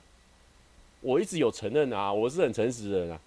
[1.01, 3.19] 我一直有承认啊，我是很诚实的人啊。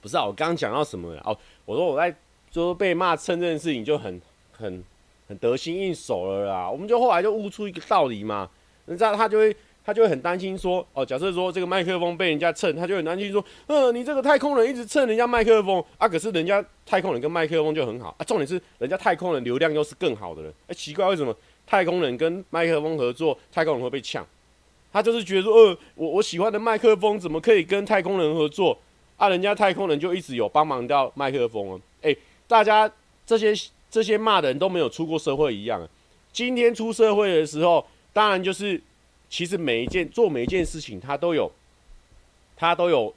[0.00, 1.20] 不是啊，我刚刚讲到什么了？
[1.24, 2.14] 哦，我说我在
[2.50, 4.20] 就是被骂蹭这件事情就很
[4.52, 4.82] 很
[5.28, 6.70] 很得心应手了啦。
[6.70, 8.48] 我们就后来就悟出一个道理嘛，
[8.86, 9.54] 人家他就会
[9.84, 24.26] 他就会很担心说，哦，假设说这个麦克风被人家蹭，他就很担心说，嗯，你这个太空人一直蹭人家麦克风啊，可是人家太空人跟麦克风就很好啊，重点是人家太空人流量又是更好的人，哎，奇怪为什么太空人跟麦克风合作，太空人会被呛？
[24.90, 28.78] 他就是觉得说，呃，我我喜欢的麦克风怎么可以跟太空人合作？
[29.18, 31.80] 啊，人家太空人就一直有帮忙到麦克风啊！
[32.02, 32.16] 哎，
[32.46, 32.90] 大家
[33.26, 33.52] 这些
[33.90, 35.88] 这些骂的人都没有出过社会一样。
[36.32, 38.80] 今天出社会的时候，当然就是
[39.28, 41.50] 其实每一件做每一件事情，他都有
[42.56, 43.12] 他都有，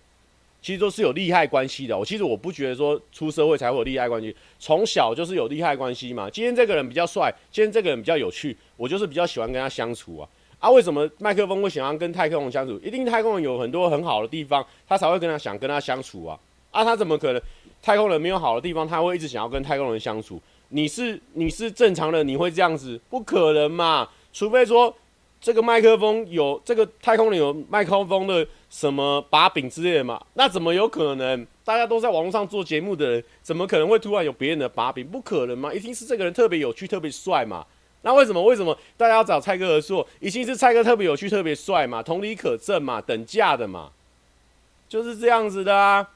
[0.61, 1.97] 其实都是有利害关系的。
[1.97, 6.30] 我其实我不觉得说出社会才会有利害关系，从小就是有利害关系嘛。
[6.30, 10.28] 今天这个人比较帅，今天这个人比较有趣，我就是比较喜欢跟他相处啊。
[10.59, 12.80] 啊，为什么麦克风会想要跟太空人相处？
[12.80, 16.39] 一定太空人有很多很好的地方，他才会跟他想跟他相处啊！
[16.69, 17.41] 啊，他怎么可能
[17.82, 20.39] 太空人没有好的地方，他会一直想要跟太空人相处？
[20.72, 22.99] 你是你是正常的，你会这样子？
[23.09, 24.09] 不可能嘛！
[24.34, 24.93] 除非说
[25.39, 30.22] 这个麦克风有这个太空里有麦克风的什么把柄之类的嘛？
[30.34, 31.45] 那怎么有可能？
[31.63, 35.05] 大家都在网络上做节目的人，怎么可能会突然有别人的把柄？
[35.05, 35.74] 不可能嘛！
[35.74, 37.65] 一定是这个人特别有趣、特别帅嘛！
[38.03, 38.41] 那为什么？
[38.41, 40.07] 为什么大家要找蔡哥合作？
[40.19, 43.91] 一定是蔡哥特别有趣、特别帅嘛，同理可证嘛，等价的嘛，
[44.89, 46.09] 就是这样子的啊！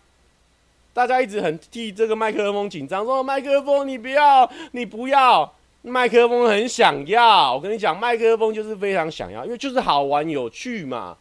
[0.96, 7.54] 大家一直很替这个麦克风紧张，说麦克风你不要，你不要，麦克风很想要。
[7.54, 11.18] 我跟你讲，麦克风就是非常想要，因为就是好玩有趣嘛，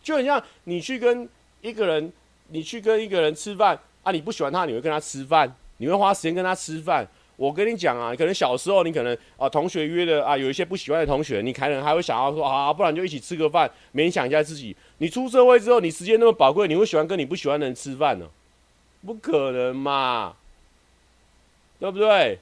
[0.00, 1.28] 就很像你去跟
[1.60, 2.12] 一个人，
[2.50, 7.04] 你去跟一个人吃饭啊，你不喜欢他，你会跟他吃饭，你会花时间跟他吃饭。
[7.34, 14.76] 我跟你讲啊，可能小时候你可能啊同学约的啊，有一些不喜欢的同学，你可能还会想要说啊，不然就一起吃个饭，勉强一下自己。
[14.98, 18.26] 你出社会之后，你时间那么宝贵，你会喜欢跟你不喜欢的人吃饭呢？
[19.04, 20.36] 不可能嘛，
[21.78, 22.38] 对不对？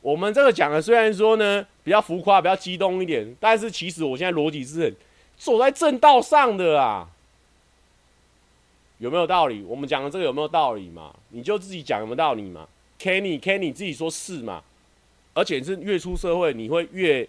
[0.00, 4.96] 我们这个讲的虽然说呢比较浮夸，比较激动一点，但是其实我现在逻辑是很
[5.36, 7.08] 走在正道上的啊。
[8.98, 9.62] 有没有道理？
[9.64, 11.14] 我们讲的这个有没有道理嘛？
[11.30, 12.68] 你就自己讲有没有道理嘛
[13.00, 14.62] ？Kenny，Kenny 自己说是嘛？
[15.34, 17.28] 而且是越出社会，你会越，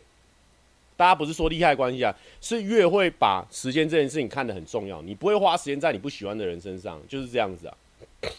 [0.96, 5.02] 大家不是说利害关系啊，是越会把时间这件事情看得很重要。
[5.02, 7.78] 你不会花时间在你不喜欢的人身上，就是这样子啊。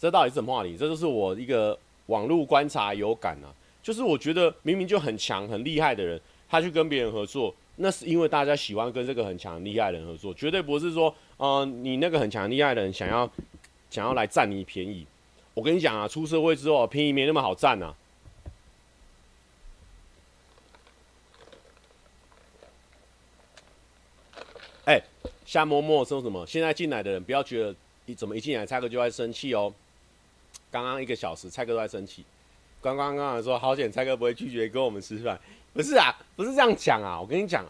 [0.00, 0.76] 这到底是什么话题？
[0.76, 3.52] 这就是我一个网络观察有感啊，
[3.82, 7.54] 就是我觉得明明就很强很厉害的人，他去跟别人合作。
[7.82, 13.30] 那是因为大家喜欢跟这个很强厉害的人合作，绝对不是说，呃，你那个很强厉害的人想要
[13.88, 15.06] 想要来占你便宜。
[15.54, 17.94] 我跟你讲啊，出社会之后便宜没那么好占啊。
[24.84, 25.04] 哎、欸，
[25.50, 26.46] 夏默默说什么？
[26.46, 27.74] 现在进来的人不要觉得
[28.06, 29.74] 你怎么一进来蔡哥就在生气哦。
[30.70, 32.24] 刚刚一个小时蔡哥都在生气，
[32.80, 35.36] 刚刚刚才说好险蔡哥不会拒绝跟我们吃饭。
[35.72, 37.20] 不是啊，不是这样讲啊！
[37.20, 37.66] 我跟你讲，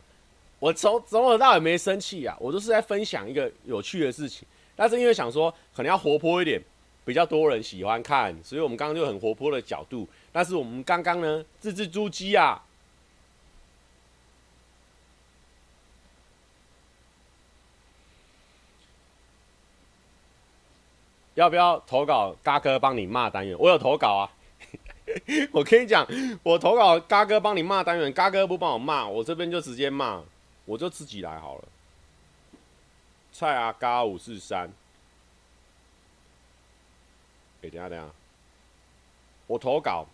[0.58, 4.46] 我从从头到尾没生气啊，我都是在分享一个有趣的事情。
[4.76, 6.62] 但是因为想说可能要活泼一点，
[7.06, 10.06] 比较多人喜欢看，所以我们刚刚就很活泼的角度。
[10.30, 12.62] 但是我们刚刚呢，字字珠玑啊，
[21.40, 22.36] 要不要投稿？
[22.42, 24.28] 嘎哥帮你骂单元，我有投稿啊。
[25.52, 26.06] 我跟你讲，
[26.42, 30.22] 我投稿嘎哥帮你骂单元，嘎哥不帮我骂，我这边就直接骂，
[30.66, 31.64] 我就自己来好了。
[33.32, 34.70] 蔡阿嘎五四三，
[37.62, 38.06] 哎，等下等下，
[39.46, 40.06] 我投稿，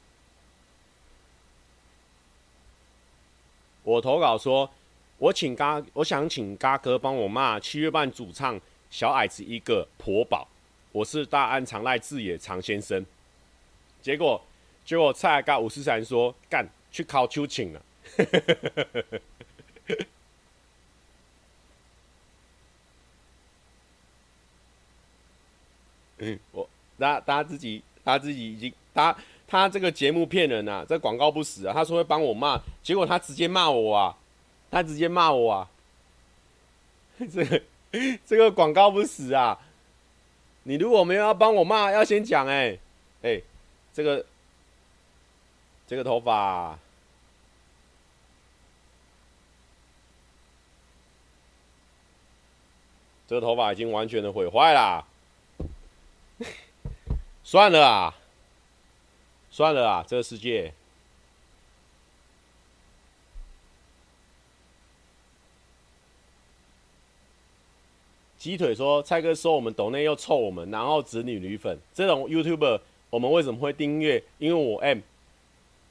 [3.83, 4.70] 我投稿说，
[5.18, 8.61] 我请嘎，我想请嘎哥帮我骂七月半主唱
[8.91, 10.47] 小矮子一个婆宝，
[10.97, 13.05] 我是大安常赖志野常先生，
[14.01, 14.42] 结果。
[14.82, 17.82] 结果蔡阿五十三说：“干，去考秋请了。
[26.18, 26.66] ”嗯，我
[26.99, 29.14] 大家大家自己，他自己已经，他
[29.47, 31.74] 他这个节目骗人啊，这广告不死啊。
[31.74, 34.16] 他说会帮我骂，结果他直接骂我啊，
[34.70, 35.68] 他直接骂我啊。
[37.30, 37.62] 这个
[38.24, 39.59] 这个广告不死啊！
[40.67, 42.77] 你如果没有要帮我骂，要先讲哎
[43.23, 43.41] 哎，
[43.95, 44.27] 这个。
[45.89, 46.77] 这个头发，
[53.29, 55.07] 这个头发已经完全的毁坏啦。
[57.45, 58.12] 算了啊，
[59.53, 60.75] 算了啊，这个世界。
[68.47, 72.80] 鸡腿说：“蔡哥说我们抖内又臭我们，然后子女女粉这种 YouTuber，
[73.11, 74.22] 我们为什么会订阅？
[74.38, 75.01] 因为我 M。”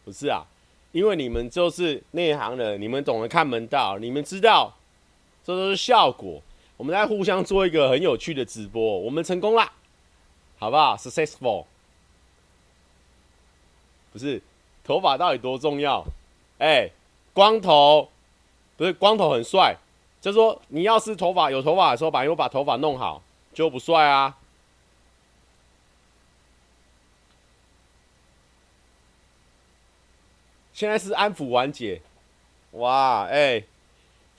[0.06, 0.45] 不是啊，
[0.93, 4.74] 因为你们就是内行人，你们懂得看门道，你们知道，
[5.43, 6.41] 这都是效果。
[6.78, 9.74] 我们在互相做一个很有趣的直播，我们成功啦，
[10.58, 11.66] 好不好？Successful。
[14.14, 14.41] 不是，
[14.84, 16.06] 头发到底多重要？
[16.60, 16.89] 哎、
[17.34, 18.08] 光头
[18.78, 19.76] 不是光头很帅，
[20.26, 23.22] 就说你要是头发有头发的时候，把又把头发弄好，
[23.54, 24.36] 就不帅啊。
[30.74, 32.02] 现在是安抚完结，
[32.72, 33.66] 哇，哎、欸，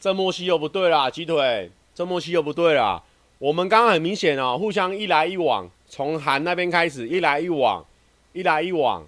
[0.01, 3.05] 这默契又不对啦，鸡腿，这默契又不对啦。
[3.39, 7.87] 我们刚刚很明显哦，互相一来一往，从韩那边开始一来一往，
[8.33, 9.07] 一来一往，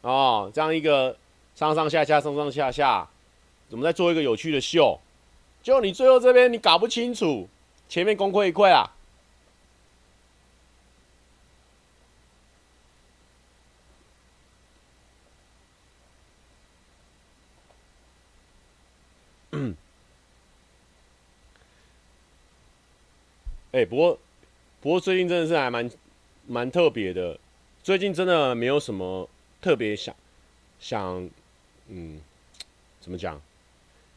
[0.00, 1.16] 哦，这样一个
[1.54, 3.08] 上上下下，上上下下，
[3.68, 4.98] 怎么在做一个有趣的秀？
[5.62, 7.48] 就你最后这边你搞不清楚，
[7.88, 8.94] 前面功亏一篑啊。
[19.52, 19.74] 嗯
[23.72, 24.18] 哎、不过，
[24.80, 25.90] 不过最近真的是还蛮
[26.46, 27.38] 蛮特别的。
[27.82, 29.28] 最近真的没有什么
[29.60, 30.14] 特别想
[30.80, 31.28] 想，
[31.88, 32.20] 嗯，
[33.00, 33.40] 怎么讲？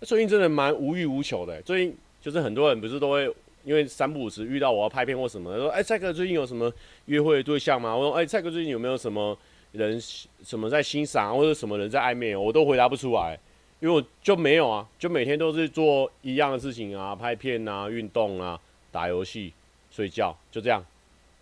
[0.01, 1.61] 最近真的蛮无欲无求的。
[1.61, 3.31] 最近就是很多人不是都会
[3.63, 6.71] 因为三不五时遇到我要拍片或什么，说：“哎、蔡哥最近有什么
[7.05, 9.37] 约会对象吗？”我说：“哎、蔡哥最近有没有什么
[9.71, 9.99] 人
[10.43, 13.37] 什么在欣赏，或者什么人在暧昧？”我都回答不出来，
[13.79, 18.59] 因为我就没有啊，就每天都是做一样的事情啊，拍片啊，运动啊。
[18.93, 19.53] 打游戏、
[19.89, 20.85] 睡觉，就这样，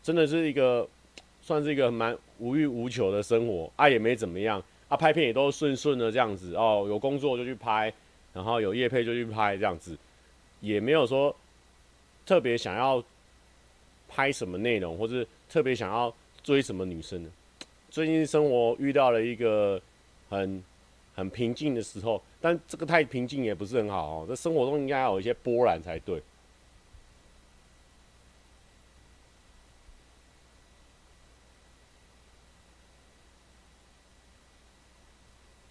[0.03, 0.87] 真的是一个
[1.41, 7.91] 算是一个蛮无欲无求的生活，啊也没怎么样，啊拍片也都顺顺的这样子哦，有工作就去拍，
[8.33, 9.97] 然后有夜配就去拍这样子，
[10.61, 11.35] 也没有说
[12.25, 13.03] 特别想要
[14.07, 16.13] 拍什么内容，或是特别想要
[16.43, 17.29] 追什么女生呢。
[17.89, 19.81] 最近生活遇到了一个
[20.29, 20.63] 很
[21.15, 26.21] 很平静的时候，但这个太平静也不是很好哦，这生活中应该要有一些波澜才对。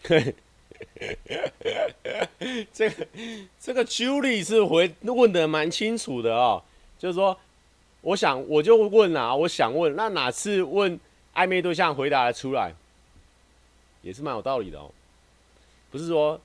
[2.73, 3.07] 这个
[3.61, 6.61] 这个 Julie 是回问的蛮清楚的哦，
[6.99, 7.39] 就是说，
[8.01, 10.99] 我想我就问啊，我想问，那哪次问
[11.35, 12.75] 暧昧对象回答的出来，
[14.03, 14.91] 也是蛮有道理的哦。
[15.91, 16.41] 不是说，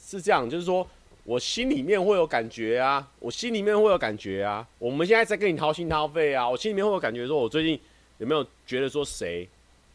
[0.00, 0.86] 是这样，就是说
[1.24, 4.66] 我心里面会有感觉啊，我心里面会有感觉啊。
[4.78, 7.80] 我们现在在跟你掏心掏肺啊，我心里面会有感觉，说我最近
[8.18, 9.48] 有没有觉得说谁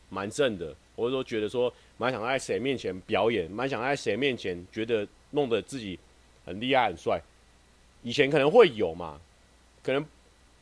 [0.10, 1.74] 蛮正的，或者说觉得说。
[2.02, 6.00] 蛮想在谁面前表演，蛮想在谁面前觉得弄得自己
[6.44, 7.22] 很厉害很帅。
[8.02, 9.22] 以前可能会有嘛，
[9.84, 10.04] 可能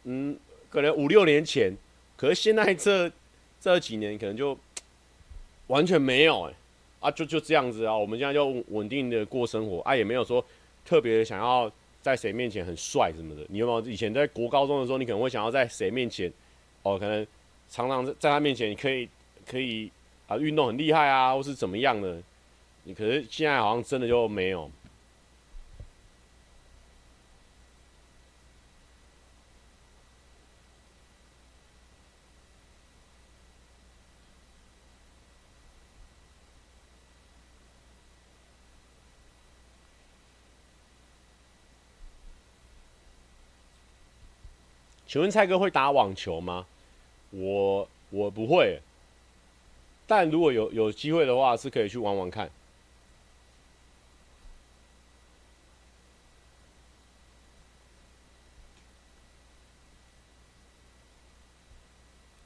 [0.03, 0.37] 嗯，
[0.69, 1.71] 可能五六年前，
[2.17, 3.09] 可是现在这
[3.61, 4.57] 这几年可能就
[5.67, 6.53] 完全没有哎、
[6.99, 10.45] 啊就就这样子啊，我们现在就稳定的过生活啊，也没有说
[10.83, 11.71] 特别想要
[12.01, 13.45] 在谁面前很帅什么的。
[13.47, 16.29] 你有没有以前在国高中的时候，你可能会想要在谁面前
[16.83, 17.25] 哦，可能
[17.69, 19.07] 常常在他面前你可以
[19.49, 19.89] 可以。
[20.29, 22.21] 啊，运动很厉害啊，或是怎么样的？
[22.83, 24.69] 你可是现在好像真的就没有。
[45.07, 46.67] 请问蔡哥会打网球吗？
[47.31, 48.79] 我我不会。
[50.09, 52.49] 但如果有有机会的话，是可以去玩玩看。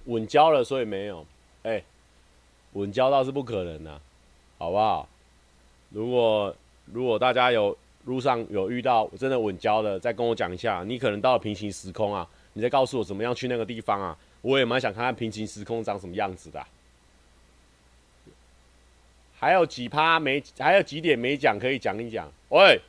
[0.07, 1.25] 稳交了，所以没有。
[1.63, 1.81] 哎，
[2.73, 4.01] 稳交倒是不可能的，
[4.57, 5.07] 好不好？
[5.89, 6.53] 如果
[6.87, 10.83] 如果大家有路上有遇到真的稳交的，再跟我讲一下。
[10.85, 14.17] 你可能到了平行时空啊，你再告诉我怎么样去那个地方啊？
[14.41, 16.61] 我也蛮想看看平行时空长什么样子的。
[19.43, 22.31] 还有几趴没，还有几点没讲，可以讲一讲。
[22.47, 22.79] 喂，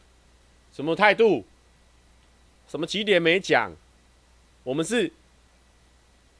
[0.73, 1.45] 什么态度？
[2.69, 3.73] 什么几点没讲？
[4.63, 5.11] 我们是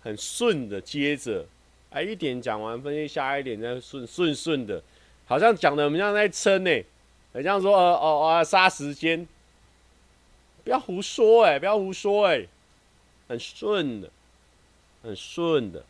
[0.05, 1.45] 很顺的，接着，
[1.91, 4.81] 哎，一点讲完，分析下一点再顺顺顺的，
[5.27, 6.71] 好像讲的我们像在撑呢，
[7.33, 9.27] 很像说，呃，哦哦，杀时间，
[10.63, 12.47] 不要胡说，哎，不要胡说，哎，
[13.27, 14.09] 很顺的，
[15.03, 15.85] 很顺的。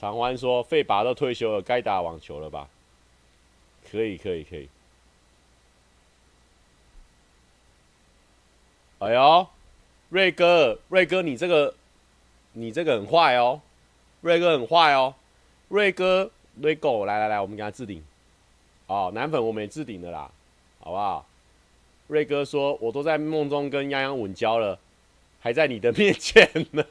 [0.00, 2.68] 常欢说：“费拔都退休了，该打网球了吧？
[3.90, 4.68] 可以，可以，可以。
[9.00, 9.48] 哎呦，
[10.10, 11.74] 瑞哥，瑞哥，你这个，
[12.52, 13.60] 你这个很坏哦，
[14.20, 15.16] 瑞哥很坏哦，
[15.66, 16.30] 瑞哥，
[16.60, 18.00] 瑞狗，来来来，我们给他置顶。
[18.86, 20.30] 哦，男粉我们也置顶的啦，
[20.78, 21.26] 好不好？
[22.06, 24.78] 瑞哥说：我都在梦中跟泱泱稳交了，
[25.40, 26.84] 还在你的面前呢。”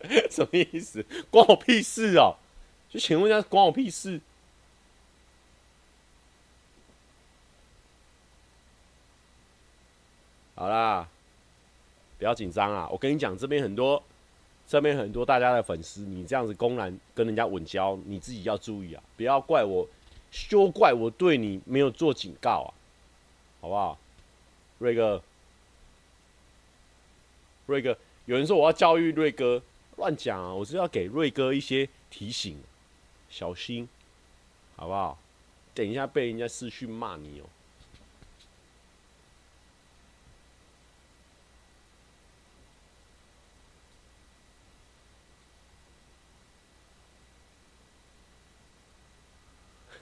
[0.30, 1.04] 什么意思？
[1.30, 2.36] 关我屁事哦！
[2.88, 4.20] 就请问一下，关我屁事？
[10.54, 11.08] 好啦，
[12.18, 12.88] 不要紧张啊！
[12.90, 14.02] 我跟你讲，这边很多，
[14.66, 19.02] 这边很多大家的粉丝，你这样子公然跟人家稳交，你自己要注意啊！
[19.16, 19.88] 不要怪我，
[20.30, 22.68] 休怪我对你没有做警告啊！
[23.60, 23.98] 好不好？
[24.78, 25.22] 瑞哥，
[27.66, 29.62] 瑞哥，有人说我要教育瑞哥。
[30.00, 30.54] 乱讲啊！
[30.54, 32.58] 我是要给瑞哥一些提醒，
[33.28, 33.86] 小心，
[34.74, 35.18] 好不好？
[35.74, 37.44] 等一下被人家私讯骂你哦。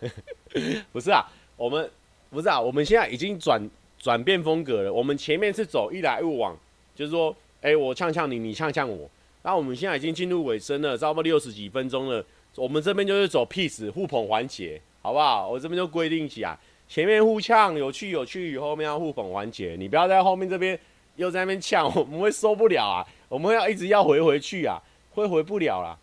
[0.93, 1.91] 不是啊，我们
[2.31, 3.69] 不是啊，我们现在已经转
[3.99, 4.93] 转变风格了。
[4.93, 6.57] 我们前面是走一来一往，
[6.95, 9.11] 就是说，哎，我呛呛你，你呛呛我。
[9.49, 12.23] 那我们现在已经进入尾声了，差不多六十几分钟了。
[12.55, 15.49] 我们这边就是走 peace 互捧环节，好不好？
[15.49, 19.75] 我这边就规定起来，前面互呛有趣有趣，后面要互捧环节。
[19.79, 20.79] 你不要在后面这边
[21.16, 23.07] 又在那边呛，我们会受不了啊！
[23.31, 24.83] 我们要一直要回回去啊，
[25.15, 25.99] 会回不了啦。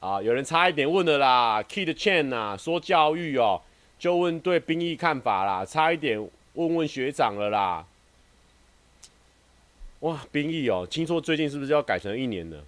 [0.00, 3.60] 啊，有人差一点问了啦，Kid Chan 啊，说教育哦。
[3.98, 6.26] 就问对兵役看法啦，差一点
[6.58, 7.86] 问问学长了啦。
[10.00, 12.64] 哇，兵役哦，听说最近是不是要改成一年了？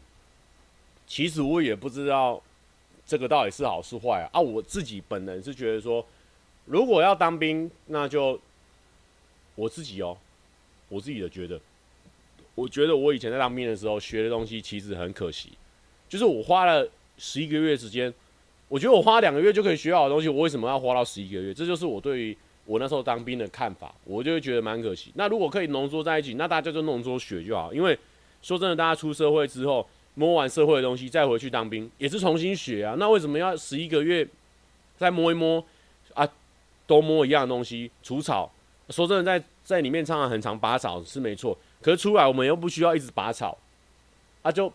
[1.09, 2.41] 其实我也不知道
[3.05, 4.31] 这个到底是好是坏啊。
[4.33, 6.07] 啊，我自己本人是觉得说，
[6.67, 8.41] 如果要当兵，那就
[9.57, 10.17] 我自己哦，
[10.89, 11.61] 我自己的觉得，
[12.55, 15.51] 我觉得我以前在当兵的时候学的东西其实很可惜，
[16.09, 16.89] 就是我花了
[17.19, 18.15] 十一个月时间，
[18.69, 21.53] 我觉得我花两个月就可以学好的东西，我为什么要花到十一个月？
[21.53, 22.39] 这就是我对于。
[22.71, 25.11] 我那时候当兵的看法，我就会觉得蛮可惜。
[25.17, 27.75] 那如果可以浓缩在一起，那大家就浓缩学就好。
[27.75, 27.99] 因为
[28.43, 29.85] 说真的，大家出社会之后
[30.15, 32.95] 摸完社会的东西，再回去当兵也是重新学啊。
[32.97, 34.25] 那为什么要十一个月
[34.97, 35.65] 再摸一摸
[36.15, 36.25] 啊？
[36.87, 38.49] 都摸一样的东西，除草。
[38.91, 43.59] 说真的，在在里面常常很常拔草是没错，可是出来我们又不需要一直拔草，
[44.43, 44.73] 啊就。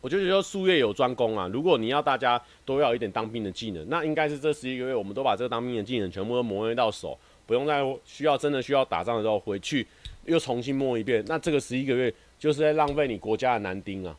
[0.00, 1.48] 我就觉得术业有专攻啊！
[1.52, 9.84] 如果你要大家都要一点当兵的技能，那应该是这十一个月，我们都把这个当兵的技能全部都磨练到手，不用再需要真的需要打仗的时候回去
[10.26, 11.24] 又重新摸一遍。
[11.26, 14.16] 那这个十一个月就是在浪费你国家的男丁啊！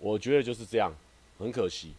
[0.00, 0.90] 我觉得就是这样，
[1.38, 1.92] 很可惜。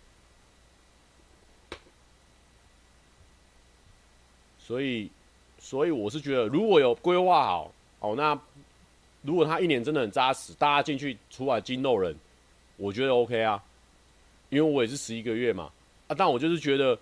[4.58, 5.12] 所以，
[5.60, 8.40] 所以我是觉得，如果有规划好，哦，那。
[9.26, 12.16] 如果他一年真的很扎实，大家进去出来金肉人，
[12.78, 13.62] 我觉得 OK 啊，
[14.50, 15.72] 因为我也是十一个月嘛，
[16.08, 16.98] 啊，但我就是觉得，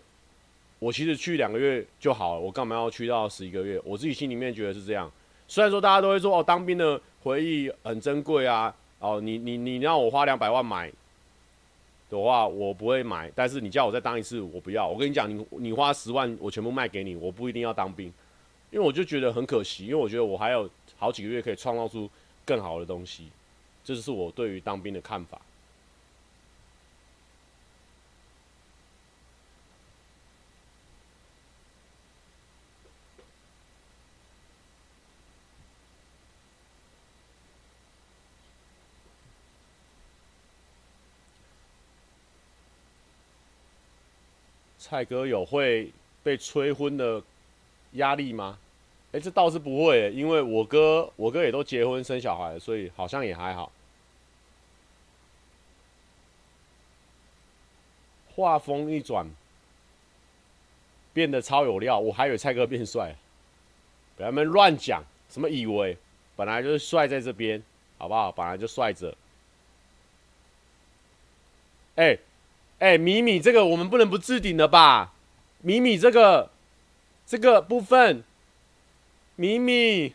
[0.79, 3.77] 我其实去两个月就好了，我干嘛要去到十一个月？
[3.83, 5.11] 我自己心里面觉得是这样。
[5.49, 10.89] 虽然说大家都会说哦，当兵的回忆很珍贵啊，哦，你你你让我花两百万买
[12.09, 14.87] 的话，我不会买，但是你叫我再当一次，我不要。
[14.87, 18.07] 我跟你讲，你你花十万，我全部卖给你，我不一定要当兵，
[18.71, 20.69] 因为我就觉得很可惜，因为我觉得我还有。
[21.03, 22.09] 好几个月可以创造出
[22.45, 23.27] 更好的东西，
[23.83, 25.41] 这就是我对于当兵的看法。
[44.79, 45.91] 蔡哥有会
[46.23, 47.21] 被催婚的
[47.93, 48.57] 压力吗？
[49.13, 53.71] 哎、这倒是不会，因为我哥我哥也都结婚生小孩了，所以好像也还好。
[58.35, 59.27] 话锋一转，
[61.13, 63.15] 变得超有料，我还以为蔡哥变帅，
[64.17, 65.95] 给他们乱讲，什么以为，
[66.35, 67.61] 本来就是帅在这边，
[67.99, 68.31] 好不好？
[68.31, 69.15] 本来就帅着。
[71.97, 72.17] 哎、
[72.79, 75.13] 哎、米米这个我们不能不置顶的吧？
[75.59, 76.49] 米米这个
[77.27, 78.23] 这个部分。
[79.35, 80.13] 米米，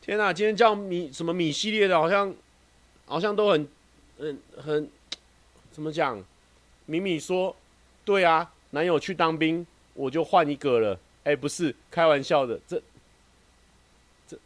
[0.00, 0.32] 天哪！
[0.32, 2.34] 今天叫米什么米系列的，好像
[3.06, 3.68] 好像都很
[4.18, 4.90] 很很
[5.70, 6.22] 怎么讲？
[6.86, 7.54] 米米说
[8.04, 12.80] ：“对啊，男友去当兵，我就换一个了。”哎，不是开玩笑的，这
[14.28, 14.38] 这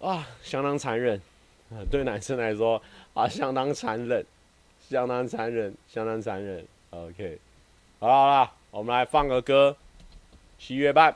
[0.00, 1.20] 啊，相当残忍！
[1.90, 4.24] 对男生来说啊，相当残忍，
[4.88, 6.66] 相当残忍，相当残忍。
[6.90, 7.38] OK，
[8.00, 9.76] 好了好了，我们来放个歌，
[10.62, 11.12] 《七月半》。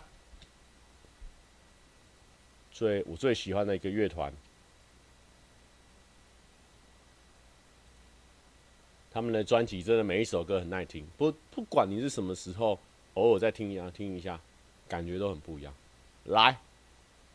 [2.72, 4.32] 最我最喜欢的一个乐团，
[9.10, 12.78] 他们的专辑真的每一首歌很耐听，不不管你是什么时候，
[13.14, 14.40] 偶尔再听一下听一下，
[14.88, 15.74] 感觉都很不一样。
[16.24, 16.58] 来，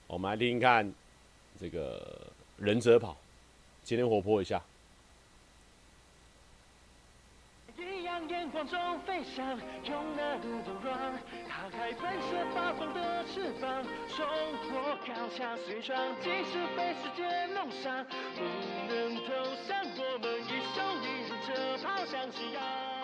[0.08, 0.94] 我们来听听看
[1.60, 3.16] 这个忍者跑，
[3.84, 4.64] 今天活泼一下。
[8.30, 9.45] 阳光中飞翔，
[9.85, 11.14] 用那的柔软，
[11.48, 14.26] 打开喷射发光的翅膀，冲
[14.68, 18.44] 破高墙碎窗，即使被世界弄伤，不
[18.94, 19.34] 能投
[19.68, 22.97] 降，我们一生一人这跑向夕阳。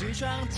[0.00, 0.48] 高墙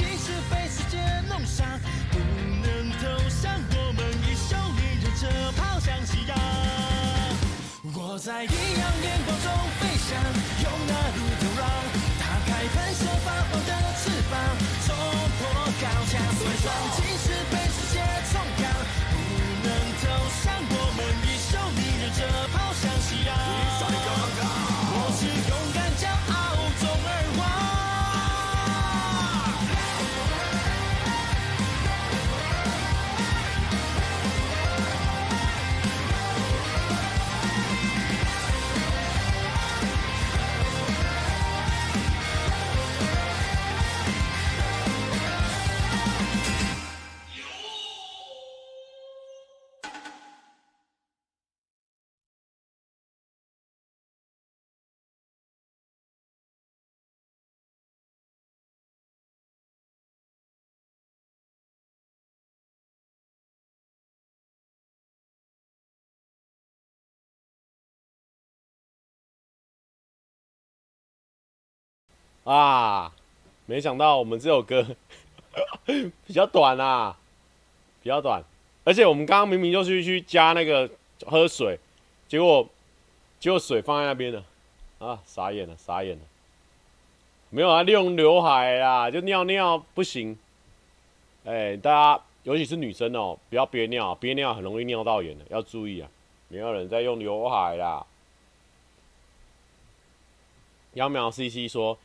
[72.45, 73.13] 啊，
[73.67, 74.85] 没想到我们这首歌
[76.27, 77.17] 比较短啊，
[78.03, 78.43] 比较短，
[78.83, 80.91] 而且我们刚刚明明就是去加那个
[81.25, 81.79] 喝水，
[82.27, 82.69] 结果
[83.39, 84.45] 结果水放在那边了，
[84.99, 86.23] 啊，傻眼了，傻眼了，
[87.51, 90.37] 没有啊，利用刘海啊，就尿尿不行，
[91.45, 96.11] 哎、大家尤其是女生哦，不要憋尿，憋尿很容易尿到眼的，要注意啊，
[96.49, 98.05] 没有人在用刘海啦。
[100.97, 101.97] 窈窕 CC 说。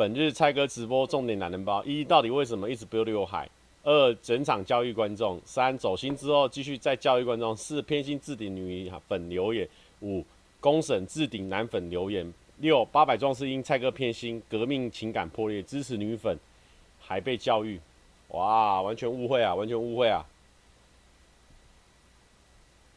[0.00, 3.46] 本日蔡哥直播重点男人包：一、到底为什么一直不刘海？
[3.82, 5.38] 二、整场教育观众。
[5.44, 7.54] 三、走心之后继续再教育观众。
[7.54, 9.68] 四、偏心置顶女粉留言。
[10.00, 10.24] 五、
[10.58, 12.32] 公审置顶男粉留言。
[12.60, 16.34] 六、八百壮士因蔡哥偏心，革命情感破裂，支持女粉
[16.98, 17.78] 还被教育。
[18.28, 20.24] 哇，完全误会啊，完全误会啊！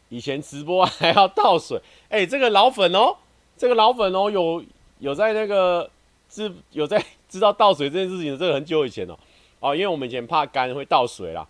[0.07, 3.17] 以前直播还要倒水，哎、这个老粉哦，
[3.57, 4.63] 这个老粉哦，有
[4.99, 5.89] 有在那个。
[6.33, 9.17] 是有在 知道倒水这件事情的，这个很久以前哦，
[9.59, 11.47] 哦，因为我们以前怕干会倒水啦。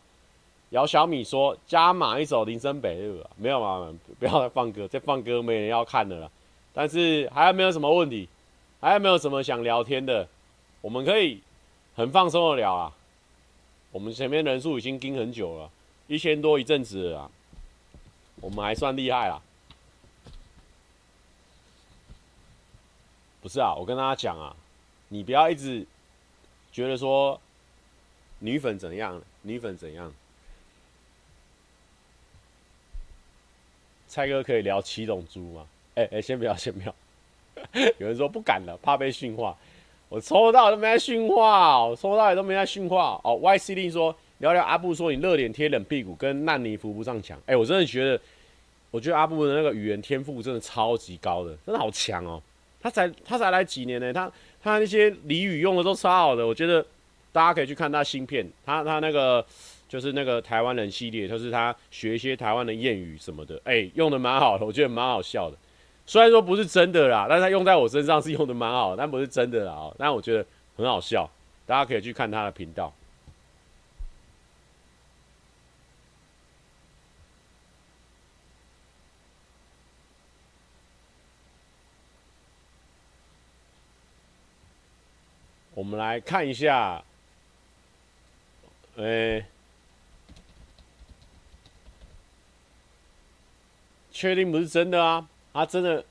[0.72, 6.32] 姚小米说加码一首林森北路，没有嘛，不要再放歌，再放歌没人要看的了。
[6.74, 8.28] 但是还有没有什么问题？
[8.82, 10.28] 还有没有什么想聊天的？
[10.82, 11.42] 我们可以
[11.96, 12.92] 很放松的聊啊。
[13.92, 15.70] 我们前面人数已经盯很久了，
[16.08, 17.30] 一千多一阵子了，
[18.42, 19.40] 我们还算厉害啦。
[23.42, 24.56] 不是啊，我跟大家讲啊。
[25.14, 25.86] 你不要一直
[26.72, 27.40] 觉得说
[28.40, 30.12] 女粉怎样，女粉怎样。
[34.08, 35.68] 蔡哥可以聊七种猪吗？
[35.94, 36.96] 哎、欸、哎、先不要， 先不要。
[38.00, 39.56] 有人说不敢了，怕被训话。
[40.10, 43.22] 我抽到都没在训话，我抽到也都没在训话。
[43.24, 47.40] 哦，YC 令说聊聊阿布说你热脸贴冷屁股，跟烂泥扶不上墙。
[47.46, 48.20] 哎、我真的觉得，
[48.90, 52.42] 我觉得阿布的那个语言天赋真的超级高的，真的好强哦。
[52.82, 54.32] 他才他才来几年呢，他。
[54.64, 56.84] 他那些俚语用的都超好的，我觉得
[57.34, 59.46] 大家可以去看他新片，他他那个
[59.90, 65.58] 就是那个台湾人系列，就是他学一些台湾的谚语什么的，哎、用的蛮好的，我觉得蛮好笑的。
[66.06, 70.46] 虽然说不是真的啦，但是他用在我身上是用的蛮好，但不是真的啦，但我觉得
[70.78, 71.30] 很好笑，
[71.66, 72.94] 大家可以去看他的频道。
[85.84, 87.04] 我们来看一下，
[88.96, 89.44] 诶，
[94.10, 95.28] 确定不是真的啊？
[95.52, 96.06] 他真的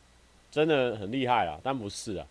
[0.51, 2.27] 真的很厉害啊，但不是啊。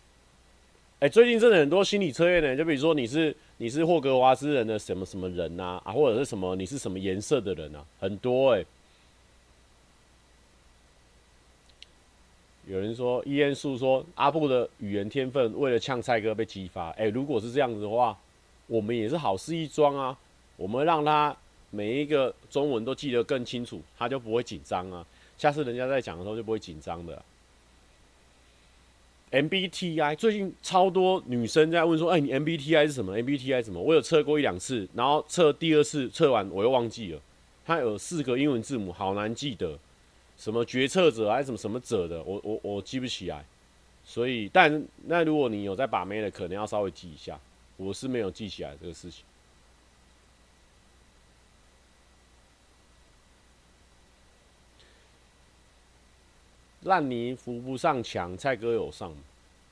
[0.99, 8.63] 哎，最近真的很多心理测验呢，就比如说你是你是霍格华兹人的什么什么人呐啊，或者是什么你是什么颜色的人啊，很多哎。
[12.71, 16.89] 有人说，伊恩素说阿布的语言天分为了呛菜哥被激发。
[16.91, 18.17] 哎、如果是这样子的话，
[18.67, 20.17] 我们也是好事一桩啊。
[20.55, 21.35] 我们让他
[21.69, 25.05] 每一个中文都记得更清楚，他就不会紧张啊。
[25.37, 27.21] 下次人家在讲的时候就不会紧张的、
[29.31, 33.81] MBTI 最近超多女生在问说，哎、你 MBTI 是什么？MBTI 是什么？
[33.81, 37.19] 我有测过一两次，然后测第二次测完我又忘记了。
[37.65, 39.77] 它有四个英文字母，好难记得。
[40.41, 43.45] 什么决策者还是什么什么者的，我我我记不起来，
[44.03, 47.39] 所以但那如果你有在把妹的，可能要稍微记一下。
[47.77, 49.23] 我是没有记起来这个事情。
[56.81, 59.13] 烂泥扶不上墙，蔡哥有上，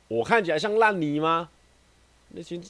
[0.08, 1.50] 我看起来像烂泥吗？
[2.28, 2.62] 那些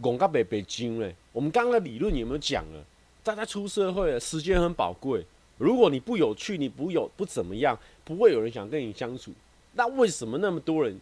[0.00, 2.84] 拱个北北京嘞，我们刚刚的理论有没有讲了？
[3.24, 5.26] 大家出社会了，时间很宝贵。
[5.58, 9.32] 如果你不有趣，你不有不怎么样，不会有人想跟你相处。
[9.72, 11.00] 那为什么那么多人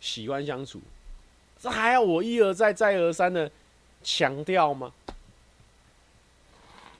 [0.00, 0.80] 喜欢相处？
[1.60, 3.50] 这还要我一而再、再而三的
[4.02, 4.92] 强调吗？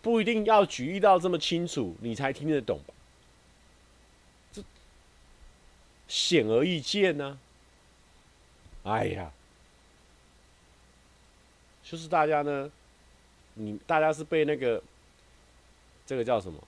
[0.03, 2.95] 不一定要举例到这么清楚，你才听得懂吧？
[4.53, 4.63] 这
[6.09, 7.39] 显而易见呢。
[8.83, 9.33] 哎呀，
[11.85, 12.71] 就是大家呢，
[13.55, 14.83] 你大家是被那个。
[16.07, 16.59] 这个叫什么？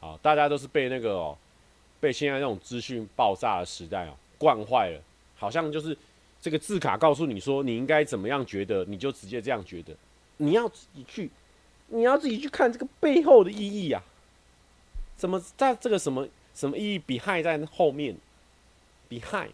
[0.00, 1.36] 好，大家都是被那个哦，
[2.00, 5.02] 被现在这种资讯爆炸的时代哦惯坏了，
[5.36, 5.96] 好像就是
[6.40, 9.96] 这个字卡告诉你说你应该怎么样觉得，你就直接这样觉得。
[10.36, 11.30] 你要自己去，
[11.88, 14.06] 你要自己去看这个背后的意义呀、啊。
[15.16, 18.14] 怎么在这个什么什么意义 behind 在后面
[19.08, 19.52] ？behind，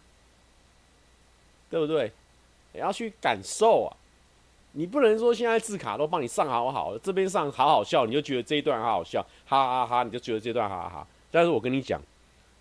[1.69, 2.11] 对不对？
[2.73, 3.95] 也要去感受啊！
[4.75, 11.07] 你不能说现在字卡都帮你上好好，这边上好好笑，你就觉得这一段好好笑，哈哈哈，你就觉得这段哈哈哈。
[11.29, 12.01] 但是我跟你讲，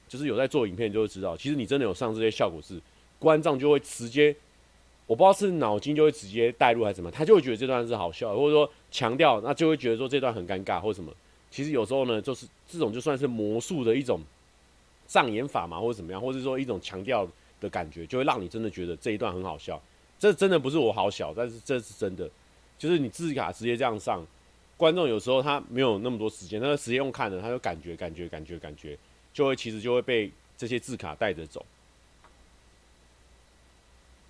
[0.07, 2.79] 就是有在做影片就会知道，其实你真的有上这些效果是，
[3.19, 4.37] 观众就会直接，
[5.07, 11.11] 我不知道是脑筋就会直接带入还是什么，他就会觉得这段是好笑，或者说强调，那就会觉得说这段很尴尬或者什么。
[11.51, 14.21] 其实有时候呢，就是这种就算是魔术的一种
[15.07, 17.27] 障眼法嘛，或者怎么样，或者说一种强调
[17.61, 19.81] 的感觉，就会让你真的觉得这一段很好笑。
[20.23, 22.31] 这真的不是我好小，但是这是真的，
[22.79, 24.25] 就是你字卡直接这样上，
[24.77, 28.97] 观众有时候他没有那么多时间，他直接用看的，他就感觉感觉感觉感觉，
[29.35, 31.67] 就会其实就会被这些字卡带着走。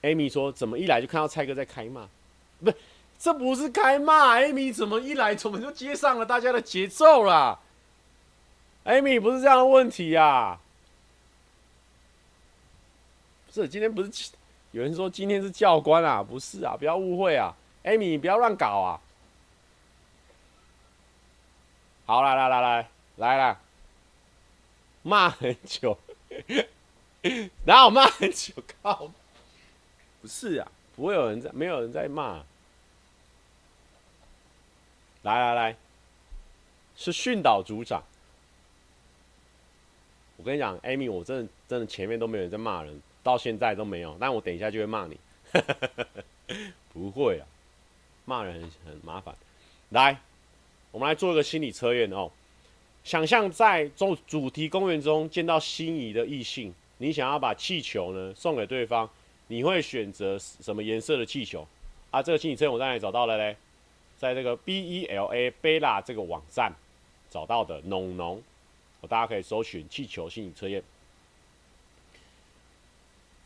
[0.01, 2.09] Amy 说：“怎么一来就看到蔡哥在开骂？
[2.65, 2.73] 不，
[3.19, 7.61] 这不是开骂，Amy 怎么一来怎么就接上了大家的节奏啦
[8.87, 10.61] ？Amy 不是这样的问题呀、啊，
[13.47, 14.11] 不是今天不是。”
[14.73, 17.55] 有人说今天是教官啊，不是啊，不要误会啊
[17.85, 19.01] ，Amy，你不要乱搞啊。
[22.07, 23.57] 好，来来来来来来，
[25.03, 25.97] 骂很久，
[27.65, 28.53] 然后骂很久？
[28.83, 29.11] 靠，
[30.21, 32.43] 不是啊，不会有人在，没有人在骂。
[35.23, 35.77] 来来来，
[36.97, 38.03] 是训导组长。
[40.37, 43.01] 我跟你讲，Amy，我真的真的前面都没有人在骂人。
[43.23, 45.17] 到现在都没有，但我等一下就会骂你，
[46.93, 47.47] 不会啊，
[48.25, 49.35] 骂人很很麻烦。
[49.91, 50.21] 来，
[50.91, 52.31] 我们来做一个心理测验哦。
[53.05, 59.09] 想象在中主题公园中见到心仪的异性，你想要把气球呢送给对方，
[59.49, 61.67] 你会选择什么颜色的气球？
[62.11, 63.57] 啊，这个心理测验我在哪里找到了嘞？
[64.19, 66.73] 在这个 B E L A Bella 这个网站
[67.29, 68.41] 找到的农农，
[69.09, 70.83] 大家可以搜寻气球心理测验。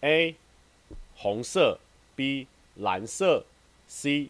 [0.01, 0.37] A
[1.17, 1.79] 红色
[2.15, 2.47] ，B
[2.77, 3.45] 蓝色
[3.89, 4.29] ，C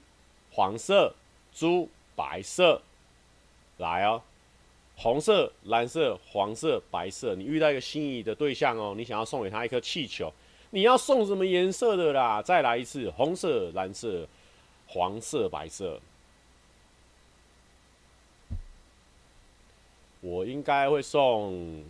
[0.53, 1.15] 黄色，
[1.53, 2.81] 猪白色。
[3.79, 4.23] 来哦，
[4.97, 7.35] 红色、蓝色、黄色、白色。
[7.35, 10.33] 你遇到一个心仪的对象哦，你想要送给他一颗气球，
[10.71, 12.41] 你要送什么颜色的啦？
[12.41, 14.27] 再来一次，红色、蓝色、
[14.87, 16.01] 黄色、白色。
[20.21, 21.85] 我应该会送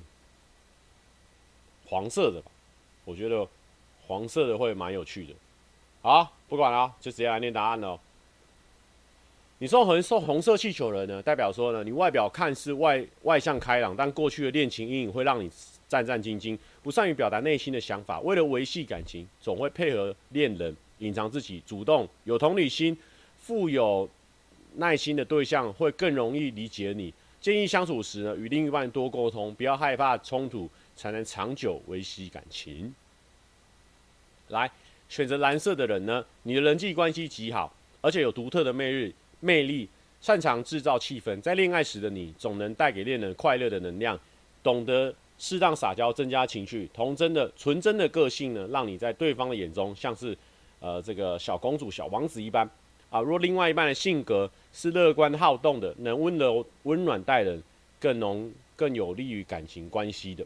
[1.86, 2.50] 黄色的吧？
[3.04, 3.46] 我觉得。
[4.06, 5.34] 黄色的会蛮有趣的，
[6.02, 7.98] 好，不管了，就直接来念答案喽。
[9.58, 15.50] 你送红送红色气球人呢，代表说呢，你外表看似外外向开朗，但过去的恋情阴影会让你
[15.88, 18.20] 战战兢兢，不善于表达内心的想法。
[18.20, 22.94] 为了维系感情，总会配合恋人，隐藏自己，主动有同理心、
[23.38, 24.06] 富有
[24.74, 27.12] 耐心的对象会更容易理解你。
[27.40, 32.94] 建议相处时呢，与另一半多沟通，不要害怕冲突，才能长久维系感情。
[34.48, 34.70] 来
[35.08, 39.88] 选择蓝色的人呢，你的人际关系极好，而且有独特的魅力，魅力，
[40.20, 41.40] 擅长制造气氛。
[41.40, 44.18] 在恋爱时的你，总能带给恋人快乐的能量，
[44.62, 46.88] 懂得适当撒娇，增加情绪。
[46.92, 50.36] 童真的、纯真的个性呢，让你在对方的眼中像是
[50.80, 52.68] 呃这个小公主、小王子一般
[53.10, 53.20] 啊。
[53.20, 57.62] 若另外一半的性格是乐观好动的，能温柔温暖待人，
[58.00, 60.44] 更浓更有利于感情关系的。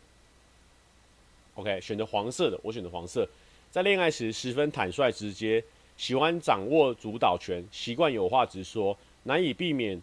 [1.55, 3.27] OK，选择黄色的，我选择黄色。
[3.71, 5.63] 在恋爱时十分坦率直接，
[5.97, 10.01] 喜欢掌握主导权，习惯有话直说，难以避免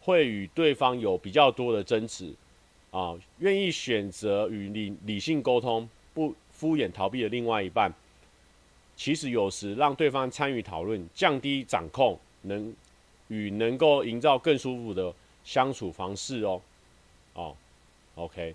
[0.00, 2.32] 会与对方有比较多的争执
[2.92, 3.18] 啊。
[3.40, 7.92] 愿意选择与理理性沟通，不敷衍逃避的另外一半，
[8.94, 12.72] 其实有时让对方参与讨论，降低掌控，能
[13.26, 15.12] 与能够营造更舒服的
[15.44, 16.62] 相处方式哦。
[17.34, 17.56] 哦
[18.14, 18.54] ，OK。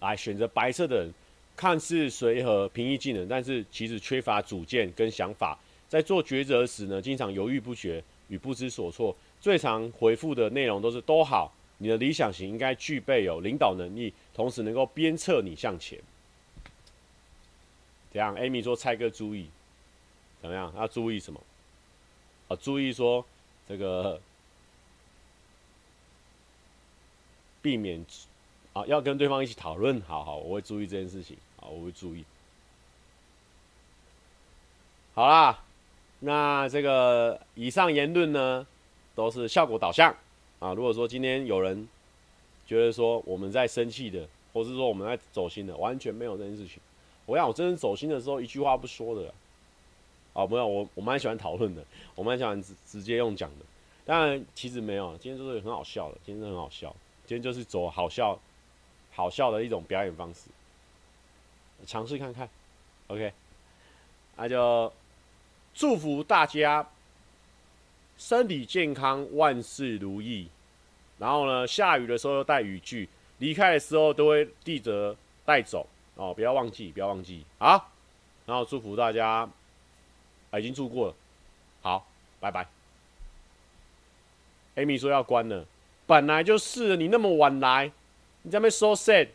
[0.00, 1.14] 来选择白色的人，
[1.56, 5.56] 看似随和、平易近人，但是其实缺乏主见跟想法，
[5.88, 9.14] 在做抉择时呢，经常犹豫不决与不知所措。
[9.40, 11.52] 最常回复的内容都是“都好”。
[11.78, 15.98] 你的理想型应该具备有领导能力，同时能够鞭策你向前。
[18.12, 19.48] 这样？Amy 说：“蔡哥注意，
[20.40, 20.72] 怎么样？
[20.76, 21.40] 要注意什么？
[22.48, 23.24] 啊，注意说
[23.68, 24.20] 这个
[27.60, 28.04] 避免。”
[28.72, 30.00] 啊，要跟对方一起讨论。
[30.02, 31.36] 好好，我会注意这件事情。
[31.56, 32.24] 好，我会注意。
[35.14, 35.62] 好啦，
[36.20, 38.66] 那这个以上言论呢，
[39.14, 40.14] 都是效果导向
[40.58, 40.72] 啊。
[40.72, 41.86] 如果说今天有人
[42.66, 46.80] 觉得说我们在生气的，或是说我们在走心的，完全没有这件事情。
[47.26, 49.32] 我想我真正走心的时候，一句话不说的。
[50.32, 51.84] 哦，没有，我我蛮喜欢讨论的，
[52.14, 53.66] 我蛮喜欢直直接用讲的。
[54.06, 56.88] 当然，其实没有，今天就是很好笑的，今天是很好笑，
[57.26, 58.40] 今天就是走好笑。
[59.14, 60.48] 好笑的一种表演方式，
[61.86, 62.48] 尝试看看
[63.08, 63.32] ，OK，
[64.36, 64.92] 那就
[65.74, 66.88] 祝福大家
[68.16, 70.48] 身体健康，万事如意。
[71.18, 73.08] 然后呢，下雨的时候要带雨具，
[73.38, 75.14] 离开的时候都会记得
[75.44, 77.88] 带走哦，不要忘记，不要忘记啊。
[78.46, 79.48] 然后祝福大家，
[80.50, 81.14] 啊，已经住过了，
[81.82, 82.06] 好，
[82.40, 82.66] 拜拜。
[84.76, 85.66] Amy 说要关了，
[86.06, 87.92] 本来就是你那么晚来。
[88.42, 89.28] 你在那边收 set，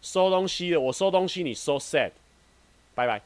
[0.00, 2.12] 收东西的，我收东西，你收 set，
[2.94, 3.20] 拜拜。